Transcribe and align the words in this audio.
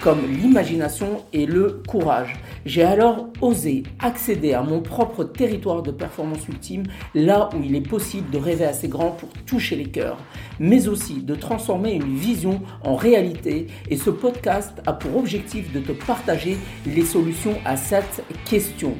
comme 0.00 0.20
l'imagination 0.30 1.24
et 1.32 1.46
le 1.46 1.82
courage. 1.86 2.34
J'ai 2.64 2.82
alors 2.82 3.28
osé 3.40 3.82
accéder 3.98 4.54
à 4.54 4.62
mon 4.62 4.80
propre 4.80 5.24
territoire 5.24 5.82
de 5.82 5.90
performance 5.90 6.48
ultime, 6.48 6.84
là 7.14 7.50
où 7.54 7.62
il 7.62 7.74
est 7.74 7.86
possible 7.86 8.30
de 8.30 8.38
rêver 8.38 8.64
assez 8.64 8.88
grand 8.88 9.10
pour 9.10 9.28
toucher 9.46 9.76
les 9.76 9.90
cœurs, 9.90 10.18
mais 10.58 10.88
aussi 10.88 11.22
de 11.22 11.34
transformer 11.34 11.92
une 11.92 12.16
vision 12.16 12.60
en 12.82 12.94
réalité. 12.94 13.66
Et 13.90 13.96
ce 13.96 14.10
podcast 14.10 14.80
a 14.86 14.92
pour 14.92 15.16
objectif 15.16 15.72
de 15.72 15.80
te 15.80 15.92
partager 15.92 16.56
les 16.86 17.04
solutions 17.04 17.56
à 17.64 17.76
cette 17.76 18.24
question. 18.48 18.94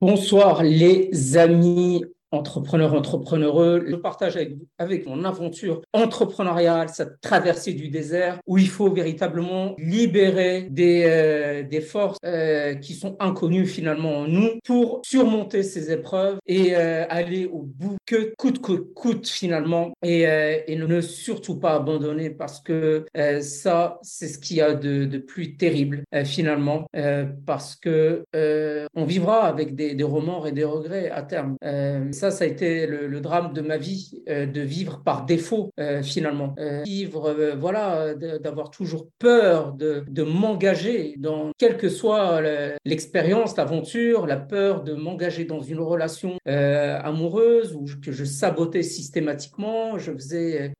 Bonsoir 0.00 0.62
les 0.62 1.36
amis 1.38 2.04
entrepreneur, 2.34 2.92
entrepreneureux. 2.94 3.84
Je 3.88 3.96
partage 3.96 4.36
avec, 4.36 4.52
avec 4.78 5.06
mon 5.06 5.24
aventure 5.24 5.82
entrepreneuriale, 5.92 6.88
cette 6.88 7.20
traversée 7.20 7.72
du 7.72 7.88
désert 7.88 8.38
où 8.46 8.58
il 8.58 8.68
faut 8.68 8.90
véritablement 8.90 9.74
libérer 9.78 10.68
des, 10.70 11.04
euh, 11.06 11.62
des 11.62 11.80
forces 11.80 12.18
euh, 12.24 12.74
qui 12.74 12.94
sont 12.94 13.16
inconnues 13.20 13.66
finalement 13.66 14.18
en 14.18 14.28
nous 14.28 14.50
pour 14.64 15.00
surmonter 15.04 15.62
ces 15.62 15.92
épreuves 15.92 16.38
et 16.46 16.76
euh, 16.76 17.04
aller 17.08 17.46
au 17.46 17.62
bout 17.62 17.96
que 18.06 18.34
coûte 18.36 18.60
que 18.60 18.72
coûte 18.72 19.28
finalement 19.28 19.92
et, 20.02 20.24
ne 20.84 21.00
surtout 21.00 21.58
pas 21.58 21.76
abandonner 21.76 22.28
parce 22.28 22.60
que 22.60 23.06
ça, 23.40 23.98
c'est 24.02 24.28
ce 24.28 24.38
qu'il 24.38 24.58
y 24.58 24.60
a 24.60 24.74
de, 24.74 25.06
de 25.06 25.16
plus 25.16 25.56
terrible 25.56 26.04
finalement 26.24 26.86
parce 27.46 27.74
que 27.74 28.22
on 28.94 29.04
vivra 29.06 29.46
avec 29.46 29.74
des, 29.74 29.96
remords 30.02 30.46
et 30.46 30.52
des 30.52 30.64
regrets 30.64 31.08
à 31.08 31.22
terme. 31.22 31.56
Ça, 32.30 32.44
a 32.44 32.46
été 32.46 32.86
le, 32.86 33.20
drame 33.20 33.52
de 33.52 33.60
ma 33.60 33.76
vie, 33.76 34.22
euh, 34.28 34.46
de 34.46 34.60
vivre 34.60 35.02
par 35.04 35.24
défaut 35.24 35.70
euh, 35.80 36.02
finalement. 36.02 36.54
Euh, 36.58 36.82
vivre, 36.84 37.54
voilà, 37.58 38.14
d'avoir 38.14 38.70
toujours 38.70 39.08
peur 39.18 39.72
de, 39.72 40.22
m'engager 40.22 41.14
dans 41.18 41.50
quelle 41.58 41.76
que 41.76 41.88
soit 41.88 42.40
l'expérience, 42.84 43.56
l'aventure, 43.56 44.26
la 44.26 44.36
peur 44.36 44.82
de 44.82 44.94
m'engager 44.94 45.44
dans 45.44 45.60
une 45.60 45.80
relation 45.80 46.38
amoureuse 46.46 47.74
ou 47.74 47.84
que 48.02 48.10
je 48.10 48.24
sabotais 48.24 48.82
systématiquement. 48.82 49.98
Je 49.98 50.12
faisais 50.12 50.72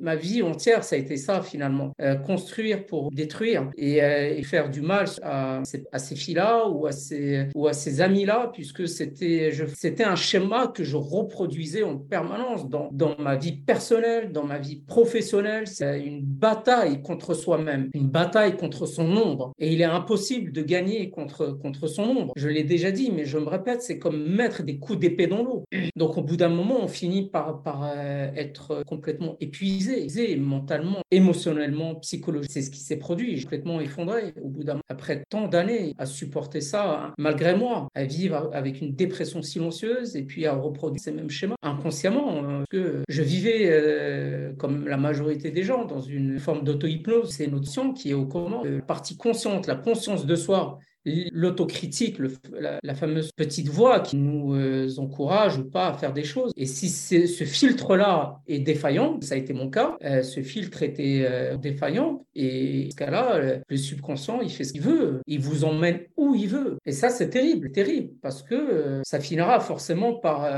ma 0.00 0.16
vie 0.16 0.42
entière, 0.42 0.84
ça 0.84 0.96
a 0.96 0.98
été 0.98 1.16
ça 1.16 1.40
finalement. 1.40 1.92
construire 2.26 2.84
pour 2.86 3.10
détruire 3.10 3.70
et, 3.76 4.42
faire 4.44 4.68
du 4.70 4.82
mal 4.82 5.06
à, 5.22 5.62
ces 5.64 6.16
filles-là 6.16 6.68
ou 6.68 6.86
à 6.86 6.92
ces, 6.92 7.48
ou 7.54 7.66
à 7.66 7.72
ces 7.72 8.00
amis-là, 8.00 8.50
puisque 8.52 8.86
c'était 8.86 10.04
un 10.04 10.16
schéma 10.16 10.68
que 10.74 10.84
je 10.84 10.96
reproduisais 10.96 11.82
en 11.82 11.96
permanence 11.96 12.68
dans, 12.68 12.88
dans 12.92 13.16
ma 13.18 13.36
vie 13.36 13.52
personnelle, 13.52 14.32
dans 14.32 14.44
ma 14.44 14.58
vie 14.58 14.76
professionnelle. 14.76 15.66
C'est 15.66 16.02
une 16.02 16.20
bataille 16.20 17.02
contre 17.02 17.34
soi-même, 17.34 17.88
une 17.94 18.08
bataille 18.08 18.56
contre 18.56 18.86
son 18.86 19.16
ombre. 19.16 19.52
Et 19.58 19.72
il 19.72 19.80
est 19.80 19.84
impossible 19.84 20.52
de 20.52 20.62
gagner 20.62 21.10
contre, 21.10 21.52
contre 21.52 21.86
son 21.86 22.02
ombre. 22.02 22.32
Je 22.36 22.48
l'ai 22.48 22.64
déjà 22.64 22.90
dit, 22.90 23.10
mais 23.10 23.24
je 23.24 23.38
me 23.38 23.48
répète, 23.48 23.82
c'est 23.82 23.98
comme 23.98 24.28
mettre 24.28 24.62
des 24.62 24.78
coups 24.78 24.98
d'épée 24.98 25.26
dans 25.26 25.42
l'eau. 25.42 25.64
Donc 25.96 26.18
au 26.18 26.22
bout 26.22 26.36
d'un 26.36 26.48
moment, 26.48 26.78
on 26.82 26.88
finit 26.88 27.30
par, 27.30 27.62
par 27.62 27.84
euh, 27.84 28.28
être 28.36 28.82
complètement 28.86 29.36
épuisé, 29.40 30.06
mentalement, 30.36 30.98
émotionnellement, 31.10 31.94
psychologiquement. 31.96 32.52
C'est 32.52 32.62
ce 32.62 32.70
qui 32.70 32.80
s'est 32.80 32.96
produit, 32.96 33.40
complètement 33.42 33.80
effondré 33.80 34.34
au 34.42 34.48
bout 34.48 34.64
d'un 34.64 34.80
après 34.88 35.24
tant 35.28 35.48
d'années 35.48 35.94
à 35.98 36.06
supporter 36.06 36.60
ça, 36.60 37.06
hein, 37.06 37.14
malgré 37.18 37.56
moi, 37.56 37.88
à 37.94 38.04
vivre 38.04 38.50
avec 38.52 38.80
une 38.80 38.94
dépression 38.94 39.42
silencieuse 39.42 40.16
et 40.16 40.22
puis 40.22 40.46
à 40.46 40.54
reproduire 40.64 41.00
ces 41.00 41.12
mêmes 41.12 41.30
schémas 41.30 41.54
inconsciemment. 41.62 42.44
Hein, 42.44 42.64
que 42.70 43.02
je 43.08 43.22
vivais, 43.22 43.68
euh, 43.70 44.52
comme 44.56 44.88
la 44.88 44.96
majorité 44.96 45.50
des 45.50 45.62
gens, 45.62 45.84
dans 45.84 46.00
une 46.00 46.38
forme 46.38 46.64
d'auto-hypnose. 46.64 47.30
C'est 47.30 47.44
une 47.44 47.52
notion 47.52 47.92
qui 47.92 48.10
est 48.10 48.14
au 48.14 48.26
commun. 48.26 48.62
La 48.64 48.82
partie 48.82 49.16
consciente, 49.16 49.66
la 49.66 49.76
conscience 49.76 50.26
de 50.26 50.36
soi, 50.36 50.78
l'autocritique, 51.04 52.18
la, 52.52 52.94
fameuse 52.94 53.32
petite 53.32 53.68
voix 53.68 54.00
qui 54.00 54.16
nous 54.16 54.54
euh, 54.54 54.88
encourage 54.98 55.58
ou 55.58 55.64
pas 55.64 55.88
à 55.88 55.94
faire 55.94 56.12
des 56.12 56.24
choses. 56.24 56.52
Et 56.56 56.66
si 56.66 56.88
ce 56.88 57.44
filtre-là 57.44 58.40
est 58.46 58.60
défaillant, 58.60 59.18
ça 59.20 59.34
a 59.34 59.38
été 59.38 59.52
mon 59.52 59.68
cas, 59.68 59.96
euh, 60.04 60.22
ce 60.22 60.40
filtre 60.40 60.82
était 60.82 61.26
euh, 61.28 61.56
défaillant, 61.56 62.24
et 62.34 62.88
ce 62.90 62.96
cas-là, 62.96 63.60
le 63.68 63.76
subconscient, 63.76 64.40
il 64.40 64.50
fait 64.50 64.64
ce 64.64 64.72
qu'il 64.72 64.82
veut, 64.82 65.20
il 65.26 65.40
vous 65.40 65.64
emmène 65.64 66.00
où 66.16 66.34
il 66.34 66.48
veut. 66.48 66.78
Et 66.86 66.92
ça, 66.92 67.10
c'est 67.10 67.30
terrible, 67.30 67.70
terrible, 67.70 68.12
parce 68.22 68.42
que 68.42 69.00
ça 69.04 69.20
finira 69.20 69.60
forcément 69.60 70.14
par 70.14 70.48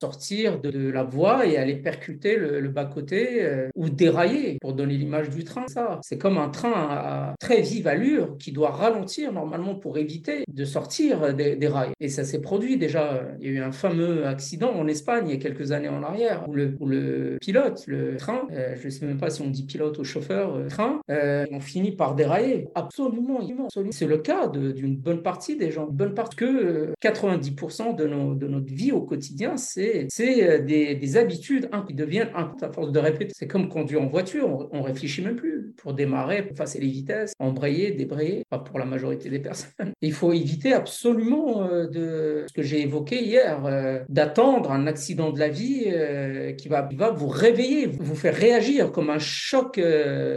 sortir 0.00 0.60
de, 0.60 0.90
la 0.90 1.04
voie 1.04 1.46
et 1.46 1.56
aller 1.56 1.76
percuter 1.76 2.36
le, 2.36 2.68
bas-côté 2.68 3.46
ou 3.74 3.90
dérailler, 3.90 4.58
pour 4.60 4.72
donner 4.72 4.96
l'image 4.96 5.30
du 5.30 5.44
train. 5.44 5.66
Ça, 5.68 6.00
c'est 6.02 6.18
comme 6.18 6.38
un 6.38 6.48
train 6.48 6.72
à 6.72 7.34
très 7.38 7.60
vive 7.60 7.86
allure 7.86 8.36
qui 8.38 8.52
doit 8.52 8.70
ralentir 8.70 9.32
normalement 9.32 9.74
pour 9.74 9.91
éviter 9.96 10.44
de 10.48 10.64
sortir 10.64 11.34
des, 11.34 11.68
rails. 11.68 11.92
Et 12.00 12.08
ça 12.08 12.24
s'est 12.24 12.40
produit 12.40 12.76
déjà. 12.76 13.22
Il 13.40 13.46
y 13.46 13.50
a 13.50 13.52
eu 13.52 13.58
un 13.60 13.72
fameux 13.72 14.26
accident 14.26 14.72
en 14.74 14.86
Espagne 14.88 15.12
il 15.26 15.32
y 15.32 15.36
a 15.36 15.40
quelques 15.40 15.72
années 15.72 15.88
en 15.88 16.02
arrière 16.02 16.48
où 16.48 16.54
le, 16.54 17.38
pilote, 17.40 17.84
le 17.86 18.16
train, 18.16 18.46
euh, 18.52 18.74
je 18.78 18.86
ne 18.86 18.90
sais 18.90 19.06
même 19.06 19.18
pas 19.18 19.30
si 19.30 19.42
on 19.42 19.50
dit 19.50 19.64
pilote 19.64 19.98
ou 19.98 20.04
chauffeur, 20.04 20.54
euh, 20.54 20.68
train, 20.68 21.00
euh, 21.10 21.46
on 21.50 21.60
finit 21.60 21.92
par 21.92 22.14
dérailler. 22.14 22.68
Absolument, 22.74 23.40
absolument. 23.40 23.92
C'est 23.92 24.06
le 24.06 24.18
cas 24.18 24.48
d'une 24.48 24.96
bonne 24.96 25.22
partie 25.22 25.56
des 25.56 25.70
gens. 25.70 25.86
bonne 25.86 26.14
partie 26.14 26.36
que 26.36 26.92
90% 27.02 27.96
de, 27.96 28.06
nos, 28.06 28.34
de 28.34 28.46
notre 28.46 28.72
vie 28.72 28.92
au 28.92 29.02
quotidien, 29.02 29.56
c'est 29.56 30.08
des, 30.18 30.94
des, 30.94 31.16
habitudes 31.16 31.68
hein, 31.72 31.84
qui 31.86 31.94
deviennent 31.94 32.30
à 32.34 32.72
force 32.72 32.90
de 32.92 32.98
répéter. 32.98 33.32
C'est 33.36 33.46
comme 33.46 33.68
conduire 33.68 34.02
en 34.02 34.06
voiture, 34.06 34.48
on, 34.48 34.68
on 34.72 34.82
réfléchit 34.82 35.22
même 35.22 35.36
plus 35.36 35.72
pour 35.76 35.94
démarrer, 35.94 36.42
pour 36.42 36.56
passer 36.56 36.80
les 36.80 36.88
vitesses, 36.88 37.34
embrayer, 37.38 37.92
débrayer, 37.92 38.44
pas 38.48 38.58
pour 38.58 38.78
la 38.78 38.84
majorité 38.84 39.28
des 39.28 39.40
personnes. 39.40 39.81
Il 40.00 40.12
faut 40.12 40.32
éviter 40.32 40.72
absolument 40.72 41.62
euh, 41.62 41.86
de 41.86 42.44
ce 42.48 42.52
que 42.52 42.62
j'ai 42.62 42.82
évoqué 42.82 43.22
hier, 43.22 43.64
euh, 43.64 44.00
d'attendre 44.08 44.70
un 44.70 44.86
accident 44.86 45.30
de 45.30 45.38
la 45.38 45.48
vie 45.48 45.84
euh, 45.86 46.52
qui 46.52 46.68
va, 46.68 46.88
vous 47.14 47.28
réveiller, 47.28 47.86
vous 47.86 48.14
faire 48.14 48.34
réagir 48.34 48.92
comme 48.92 49.10
un 49.10 49.18
choc, 49.18 49.80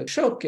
choc 0.07 0.47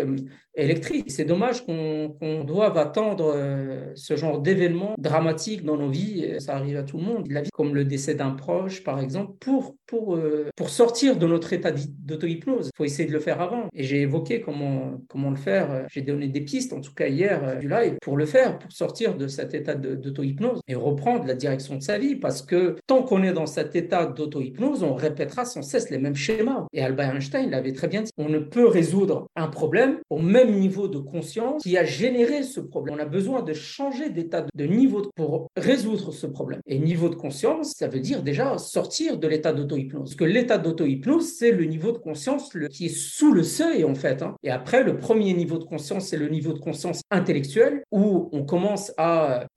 électrique. 0.57 1.11
C'est 1.11 1.25
dommage 1.25 1.65
qu'on 1.65 2.43
doive 2.45 2.77
attendre 2.77 3.33
euh, 3.35 3.91
ce 3.95 4.15
genre 4.15 4.39
d'événement 4.39 4.95
dramatique 4.97 5.63
dans 5.63 5.77
nos 5.77 5.89
vies. 5.89 6.35
Ça 6.39 6.55
arrive 6.55 6.77
à 6.77 6.83
tout 6.83 6.97
le 6.97 7.03
monde. 7.03 7.25
La 7.29 7.41
vie, 7.41 7.49
comme 7.53 7.75
le 7.75 7.85
décès 7.85 8.15
d'un 8.15 8.31
proche, 8.31 8.83
par 8.83 8.99
exemple, 8.99 9.33
pour, 9.39 9.75
pour, 9.85 10.15
euh, 10.15 10.49
pour 10.55 10.69
sortir 10.69 11.17
de 11.17 11.27
notre 11.27 11.53
état 11.53 11.71
d'auto-hypnose. 11.71 12.71
Il 12.73 12.77
faut 12.77 12.85
essayer 12.85 13.07
de 13.07 13.13
le 13.13 13.19
faire 13.19 13.41
avant. 13.41 13.67
Et 13.73 13.83
j'ai 13.83 14.01
évoqué 14.01 14.41
comment, 14.41 14.99
comment 15.07 15.29
le 15.29 15.35
faire. 15.35 15.85
J'ai 15.89 16.01
donné 16.01 16.27
des 16.27 16.41
pistes, 16.41 16.73
en 16.73 16.81
tout 16.81 16.93
cas 16.93 17.07
hier, 17.07 17.41
euh, 17.43 17.55
du 17.55 17.69
live, 17.69 17.97
pour 18.01 18.17
le 18.17 18.25
faire, 18.25 18.57
pour 18.59 18.71
sortir 18.71 19.15
de 19.15 19.27
cet 19.27 19.53
état 19.53 19.75
d'auto-hypnose 19.75 20.61
et 20.67 20.75
reprendre 20.75 21.25
la 21.25 21.35
direction 21.35 21.75
de 21.75 21.83
sa 21.83 21.97
vie. 21.97 22.15
Parce 22.15 22.41
que 22.41 22.75
tant 22.87 23.03
qu'on 23.03 23.23
est 23.23 23.33
dans 23.33 23.45
cet 23.45 23.75
état 23.75 24.05
d'auto-hypnose, 24.05 24.83
on 24.83 24.95
répétera 24.95 25.45
sans 25.45 25.61
cesse 25.61 25.89
les 25.89 25.99
mêmes 25.99 26.15
schémas. 26.15 26.65
Et 26.73 26.81
Albert 26.81 27.15
Einstein 27.15 27.51
l'avait 27.51 27.73
très 27.73 27.87
bien 27.87 28.01
dit. 28.01 28.11
On 28.17 28.29
ne 28.29 28.39
peut 28.39 28.67
résoudre 28.67 29.27
un 29.35 29.47
problème 29.47 29.99
au 30.09 30.19
même 30.19 30.46
niveau 30.51 30.87
de 30.87 30.99
conscience 30.99 31.63
qui 31.63 31.77
a 31.77 31.85
généré 31.85 32.43
ce 32.43 32.59
problème. 32.59 32.95
On 32.97 33.01
a 33.01 33.05
besoin 33.05 33.41
de 33.41 33.53
changer 33.53 34.09
d'état 34.09 34.45
de 34.53 34.65
niveau 34.65 35.03
pour 35.15 35.47
résoudre 35.55 36.11
ce 36.11 36.27
problème. 36.27 36.61
Et 36.65 36.79
niveau 36.79 37.09
de 37.09 37.15
conscience, 37.15 37.73
ça 37.73 37.87
veut 37.87 37.99
dire 37.99 38.23
déjà 38.23 38.57
sortir 38.57 39.17
de 39.17 39.27
l'état 39.27 39.53
d'auto-hypnose. 39.53 40.03
Parce 40.03 40.15
que 40.15 40.23
l'état 40.23 40.57
d'auto-hypnose, 40.57 41.33
c'est 41.37 41.51
le 41.51 41.65
niveau 41.65 41.91
de 41.91 41.97
conscience 41.97 42.51
qui 42.69 42.85
est 42.85 42.95
sous 42.95 43.33
le 43.33 43.43
seuil, 43.43 43.83
en 43.83 43.95
fait. 43.95 44.21
Hein. 44.21 44.35
Et 44.43 44.49
après, 44.49 44.83
le 44.83 44.97
premier 44.97 45.33
niveau 45.33 45.57
de 45.57 45.63
conscience, 45.63 46.07
c'est 46.07 46.17
le 46.17 46.29
niveau 46.29 46.53
de 46.53 46.59
conscience 46.59 47.01
intellectuel, 47.11 47.83
où 47.91 48.29
on 48.31 48.43
commence 48.43 48.91
à, 48.97 49.47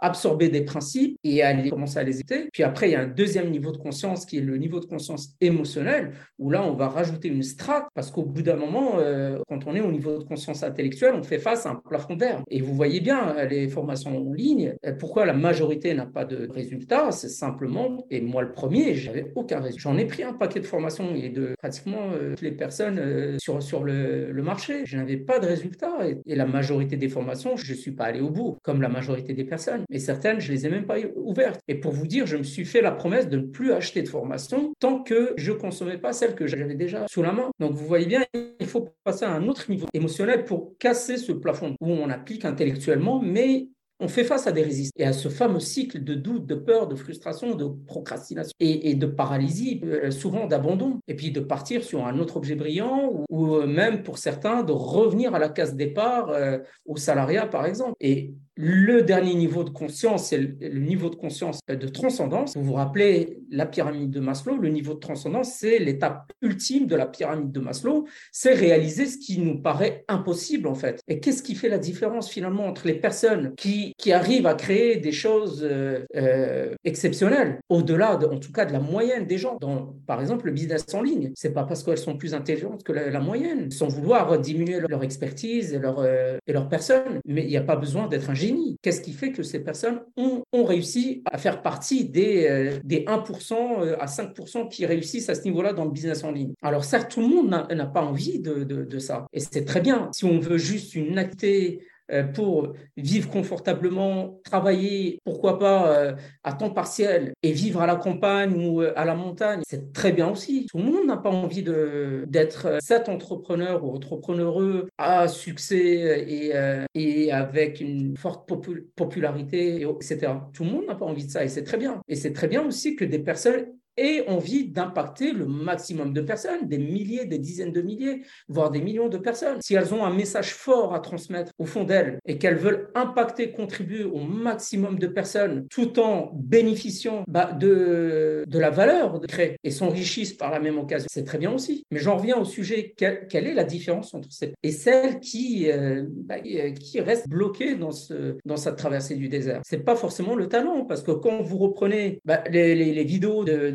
absorber 0.00 0.48
des 0.48 0.62
principes 0.62 1.16
et 1.24 1.42
à 1.42 1.52
les, 1.52 1.70
commencer 1.70 1.98
à 1.98 2.02
les 2.02 2.20
écouter. 2.20 2.48
Puis 2.52 2.62
après, 2.62 2.88
il 2.88 2.92
y 2.92 2.96
a 2.96 3.00
un 3.00 3.06
deuxième 3.06 3.50
niveau 3.50 3.72
de 3.72 3.76
conscience 3.76 4.24
qui 4.26 4.38
est 4.38 4.42
le 4.42 4.56
niveau 4.56 4.80
de 4.80 4.86
conscience 4.86 5.34
émotionnel, 5.40 6.12
où 6.38 6.50
là, 6.50 6.62
on 6.62 6.74
va 6.74 6.88
rajouter 6.88 7.28
une 7.28 7.42
strate, 7.42 7.86
parce 7.94 8.10
qu'au 8.10 8.24
bout 8.24 8.42
d'un 8.42 8.56
moment, 8.56 8.98
euh, 8.98 9.37
quand 9.48 9.66
on 9.66 9.74
est 9.74 9.80
au 9.80 9.92
niveau 9.92 10.18
de 10.18 10.24
conscience 10.24 10.62
intellectuelle, 10.62 11.14
on 11.14 11.22
fait 11.22 11.38
face 11.38 11.66
à 11.66 11.70
un 11.70 11.74
plafond 11.76 12.16
d'air. 12.16 12.42
Et 12.50 12.60
vous 12.60 12.74
voyez 12.74 13.00
bien 13.00 13.34
les 13.44 13.68
formations 13.68 14.16
en 14.16 14.32
ligne, 14.32 14.74
pourquoi 14.98 15.26
la 15.26 15.34
majorité 15.34 15.94
n'a 15.94 16.06
pas 16.06 16.24
de 16.24 16.48
résultats, 16.50 17.12
c'est 17.12 17.28
simplement, 17.28 18.06
et 18.10 18.20
moi 18.20 18.42
le 18.42 18.52
premier, 18.52 18.94
j'avais 18.94 19.30
aucun 19.34 19.60
résultat. 19.60 19.90
J'en 19.90 19.98
ai 19.98 20.06
pris 20.06 20.22
un 20.22 20.32
paquet 20.32 20.60
de 20.60 20.66
formations 20.66 21.14
et 21.14 21.28
de 21.28 21.54
pratiquement 21.58 22.10
toutes 22.30 22.42
les 22.42 22.52
personnes 22.52 23.38
sur, 23.38 23.62
sur 23.62 23.84
le, 23.84 24.32
marché. 24.42 24.82
Je 24.86 24.96
n'avais 24.96 25.16
pas 25.16 25.40
de 25.40 25.46
résultats 25.46 26.08
et, 26.08 26.18
et, 26.24 26.34
la 26.34 26.46
majorité 26.46 26.96
des 26.96 27.08
formations, 27.08 27.56
je 27.56 27.72
ne 27.72 27.76
suis 27.76 27.90
pas 27.90 28.04
allé 28.04 28.20
au 28.20 28.30
bout, 28.30 28.56
comme 28.62 28.80
la 28.80 28.88
majorité 28.88 29.34
des 29.34 29.44
personnes. 29.44 29.84
Mais 29.90 29.98
certaines, 29.98 30.40
je 30.40 30.52
les 30.52 30.66
ai 30.66 30.70
même 30.70 30.86
pas 30.86 30.96
ouvertes. 31.16 31.60
Et 31.68 31.74
pour 31.74 31.92
vous 31.92 32.06
dire, 32.06 32.26
je 32.26 32.36
me 32.36 32.42
suis 32.42 32.64
fait 32.64 32.80
la 32.80 32.92
promesse 32.92 33.28
de 33.28 33.36
ne 33.36 33.46
plus 33.46 33.72
acheter 33.72 34.02
de 34.02 34.08
formation 34.08 34.72
tant 34.78 35.02
que 35.02 35.34
je 35.36 35.52
consommais 35.52 35.98
pas 35.98 36.12
celle 36.12 36.34
que 36.34 36.46
j'avais 36.46 36.74
déjà 36.74 37.06
sous 37.08 37.22
la 37.22 37.32
main. 37.32 37.50
Donc 37.58 37.72
vous 37.72 37.86
voyez 37.86 38.06
bien, 38.06 38.24
il 38.60 38.66
faut 38.66 38.88
à 39.22 39.32
un 39.32 39.48
autre 39.48 39.70
niveau 39.70 39.86
émotionnel 39.92 40.44
pour 40.44 40.76
casser 40.78 41.16
ce 41.16 41.32
plafond 41.32 41.76
où 41.80 41.90
on 41.90 42.10
applique 42.10 42.44
intellectuellement, 42.44 43.20
mais 43.20 43.68
on 44.00 44.08
fait 44.08 44.24
face 44.24 44.46
à 44.46 44.52
des 44.52 44.62
résistances 44.62 44.92
et 44.96 45.04
à 45.04 45.12
ce 45.12 45.28
fameux 45.28 45.60
cycle 45.60 46.02
de 46.02 46.14
doute, 46.14 46.46
de 46.46 46.54
peur, 46.54 46.86
de 46.86 46.94
frustration, 46.94 47.54
de 47.54 47.66
procrastination 47.86 48.52
et, 48.60 48.94
de 48.94 49.06
paralysie, 49.06 49.80
euh, 49.84 50.10
souvent 50.10 50.46
d'abandon, 50.46 51.00
et 51.08 51.16
puis 51.16 51.32
de 51.32 51.40
partir 51.40 51.82
sur 51.82 52.06
un 52.06 52.18
autre 52.18 52.36
objet 52.36 52.54
brillant 52.54 53.24
ou, 53.28 53.56
euh, 53.56 53.66
même 53.66 54.02
pour 54.04 54.18
certains 54.18 54.62
de 54.62 54.72
revenir 54.72 55.34
à 55.34 55.38
la 55.38 55.48
case 55.48 55.74
départ 55.74 56.30
euh, 56.30 56.58
au 56.86 56.96
salariat 56.96 57.46
par 57.46 57.66
exemple. 57.66 57.96
Et 58.00 58.34
le 58.60 59.02
dernier 59.02 59.34
niveau 59.34 59.62
de 59.62 59.70
conscience, 59.70 60.30
c'est 60.30 60.38
le, 60.38 60.80
niveau 60.80 61.10
de 61.10 61.14
conscience 61.14 61.60
de 61.68 61.86
transcendance. 61.86 62.56
Vous 62.56 62.64
vous 62.64 62.72
rappelez 62.72 63.38
la 63.52 63.66
pyramide 63.66 64.10
de 64.10 64.18
Maslow, 64.18 64.56
le 64.56 64.68
niveau 64.68 64.94
de 64.94 64.98
transcendance, 64.98 65.54
c'est 65.54 65.78
l'étape 65.78 66.32
ultime 66.42 66.88
de 66.88 66.96
la 66.96 67.06
pyramide 67.06 67.52
de 67.52 67.60
Maslow, 67.60 68.08
c'est 68.32 68.54
réaliser 68.54 69.06
ce 69.06 69.16
qui 69.16 69.38
nous 69.38 69.62
paraît 69.62 70.04
impossible 70.08 70.66
en 70.66 70.74
fait. 70.74 71.00
Et 71.06 71.20
qu'est-ce 71.20 71.44
qui 71.44 71.54
fait 71.54 71.68
la 71.68 71.78
différence 71.78 72.28
finalement 72.28 72.66
entre 72.66 72.88
les 72.88 72.94
personnes 72.94 73.54
qui, 73.56 73.92
qui 73.96 74.12
arrivent 74.12 74.46
à 74.48 74.54
créer 74.54 74.96
des 74.96 75.12
choses 75.12 75.60
euh, 75.62 76.04
euh, 76.16 76.74
exceptionnelles, 76.82 77.60
au-delà 77.68 78.18
en 78.18 78.38
tout 78.40 78.50
cas 78.50 78.64
de 78.64 78.72
la 78.72 78.80
moyenne 78.80 79.26
des 79.28 79.38
gens, 79.38 79.56
dans 79.60 79.94
par 80.08 80.20
exemple 80.20 80.46
le 80.46 80.52
business 80.52 80.84
en 80.94 81.02
ligne 81.02 81.30
C'est 81.36 81.54
pas 81.54 81.62
parce 81.62 81.84
qu'elles 81.84 81.96
sont 81.96 82.16
plus 82.16 82.34
intelligentes 82.34 82.82
que 82.82 82.92
la, 82.92 83.20
moyenne, 83.20 83.70
sans 83.70 83.86
vouloir 83.86 84.36
diminuer 84.40 84.80
leur, 84.80 85.04
expertise 85.04 85.72
et 85.74 85.78
leur, 85.78 86.00
euh, 86.00 86.38
et 86.48 86.52
leur 86.52 86.68
personne, 86.68 87.20
mais 87.24 87.42
il 87.42 87.48
n'y 87.48 87.56
a 87.56 87.62
pas 87.62 87.76
besoin 87.76 88.08
d'être 88.08 88.30
un 88.30 88.34
génie 88.34 88.47
Qu'est-ce 88.82 89.00
qui 89.00 89.12
fait 89.12 89.32
que 89.32 89.42
ces 89.42 89.60
personnes 89.60 90.00
ont, 90.16 90.44
réussi 90.64 91.22
à 91.24 91.38
faire 91.38 91.62
partie 91.62 92.04
des, 92.04 92.46
euh, 92.46 92.78
des 92.84 93.04
1% 93.06 93.54
euh, 93.80 93.96
à 94.00 94.06
5% 94.06 94.68
qui 94.68 94.84
réussissent 94.84 95.28
à 95.28 95.34
ce 95.34 95.44
niveau-là 95.44 95.72
dans 95.72 95.84
le 95.84 95.90
business 95.90 96.24
en 96.24 96.30
ligne? 96.30 96.52
Alors 96.62 96.84
certes, 96.84 97.10
tout 97.10 97.20
le 97.20 97.28
monde 97.28 97.48
n'a 97.48 97.86
pas 97.86 98.02
envie 98.02 98.40
de, 98.40 98.64
de 98.64 98.98
ça. 98.98 99.26
Et 99.32 99.40
c'est 99.40 99.64
très 99.64 99.80
bien. 99.80 100.10
Si 100.12 100.24
on 100.24 100.38
veut 100.38 100.58
juste 100.58 100.94
une 100.94 101.18
activité 101.18 101.80
euh, 101.80 101.97
pour 102.34 102.74
vivre 102.96 103.30
confortablement, 103.30 104.40
travailler, 104.44 105.20
pourquoi 105.24 105.58
pas 105.58 105.92
euh, 105.92 106.14
à 106.44 106.52
temps 106.52 106.70
partiel 106.70 107.32
et 107.42 107.52
vivre 107.52 107.80
à 107.80 107.86
la 107.86 107.96
campagne 107.96 108.54
ou 108.54 108.82
euh, 108.82 108.92
à 108.96 109.04
la 109.04 109.14
montagne, 109.14 109.60
c'est 109.66 109.92
très 109.92 110.12
bien 110.12 110.30
aussi. 110.30 110.66
Tout 110.70 110.78
le 110.78 110.84
monde 110.84 111.06
n'a 111.06 111.16
pas 111.16 111.30
envie 111.30 111.62
d'être 111.62 112.78
cet 112.80 113.08
entrepreneur 113.08 113.84
ou 113.84 113.90
entrepreneureux 113.94 114.88
à 114.98 115.28
succès 115.28 116.24
et, 116.28 116.52
et 116.94 117.32
avec 117.32 117.80
une 117.80 118.16
forte 118.16 118.50
popularité, 118.96 119.82
etc. 119.82 120.32
Tout 120.52 120.64
le 120.64 120.70
monde 120.70 120.86
n'a 120.86 120.94
pas 120.94 121.06
envie 121.06 121.26
de 121.26 121.30
ça 121.30 121.44
et 121.44 121.48
c'est 121.48 121.64
très 121.64 121.76
bien. 121.76 122.00
Et 122.08 122.16
c'est 122.16 122.32
très 122.32 122.48
bien 122.48 122.64
aussi 122.66 122.96
que 122.96 123.04
des 123.04 123.18
personnes 123.18 123.66
et 123.98 124.24
envie 124.28 124.68
d'impacter 124.68 125.32
le 125.32 125.46
maximum 125.46 126.14
de 126.14 126.22
personnes, 126.22 126.66
des 126.66 126.78
milliers, 126.78 127.26
des 127.26 127.38
dizaines 127.38 127.72
de 127.72 127.82
milliers, 127.82 128.22
voire 128.48 128.70
des 128.70 128.80
millions 128.80 129.08
de 129.08 129.18
personnes. 129.18 129.58
Si 129.60 129.74
elles 129.74 129.92
ont 129.92 130.04
un 130.04 130.14
message 130.14 130.54
fort 130.54 130.94
à 130.94 131.00
transmettre 131.00 131.52
au 131.58 131.66
fond 131.66 131.84
d'elles 131.84 132.18
et 132.24 132.38
qu'elles 132.38 132.56
veulent 132.56 132.90
impacter, 132.94 133.50
contribuer 133.50 134.04
au 134.04 134.20
maximum 134.20 134.98
de 134.98 135.06
personnes 135.06 135.66
tout 135.68 135.98
en 135.98 136.30
bénéficiant 136.34 137.24
bah, 137.28 137.52
de, 137.52 138.44
de 138.46 138.58
la 138.58 138.70
valeur 138.70 139.18
créer 139.26 139.56
et 139.64 139.70
s'enrichissent 139.70 140.34
par 140.34 140.50
la 140.50 140.60
même 140.60 140.78
occasion, 140.78 141.06
c'est 141.10 141.24
très 141.24 141.38
bien 141.38 141.52
aussi. 141.52 141.84
Mais 141.90 141.98
j'en 141.98 142.16
reviens 142.16 142.36
au 142.38 142.44
sujet, 142.44 142.94
quelle, 142.96 143.26
est 143.32 143.54
la 143.54 143.64
différence 143.64 144.14
entre 144.14 144.30
ces 144.30 144.54
et 144.62 144.70
celle 144.70 145.20
qui, 145.20 145.70
euh, 145.70 146.04
bah, 146.08 146.36
euh, 146.44 146.70
qui 146.72 147.00
reste 147.00 147.28
bloquée 147.28 147.74
dans, 147.74 147.90
ce, 147.90 148.36
dans 148.44 148.56
cette 148.56 148.76
traversée 148.76 149.16
du 149.16 149.28
désert? 149.28 149.60
C'est 149.64 149.84
pas 149.84 149.96
forcément 149.96 150.34
le 150.34 150.48
talent, 150.48 150.84
parce 150.84 151.02
que 151.02 151.12
quand 151.12 151.42
vous 151.42 151.58
reprenez 151.58 152.20
bah, 152.24 152.42
les, 152.50 152.74
les, 152.74 153.04
vidéos 153.04 153.44
de, 153.44 153.70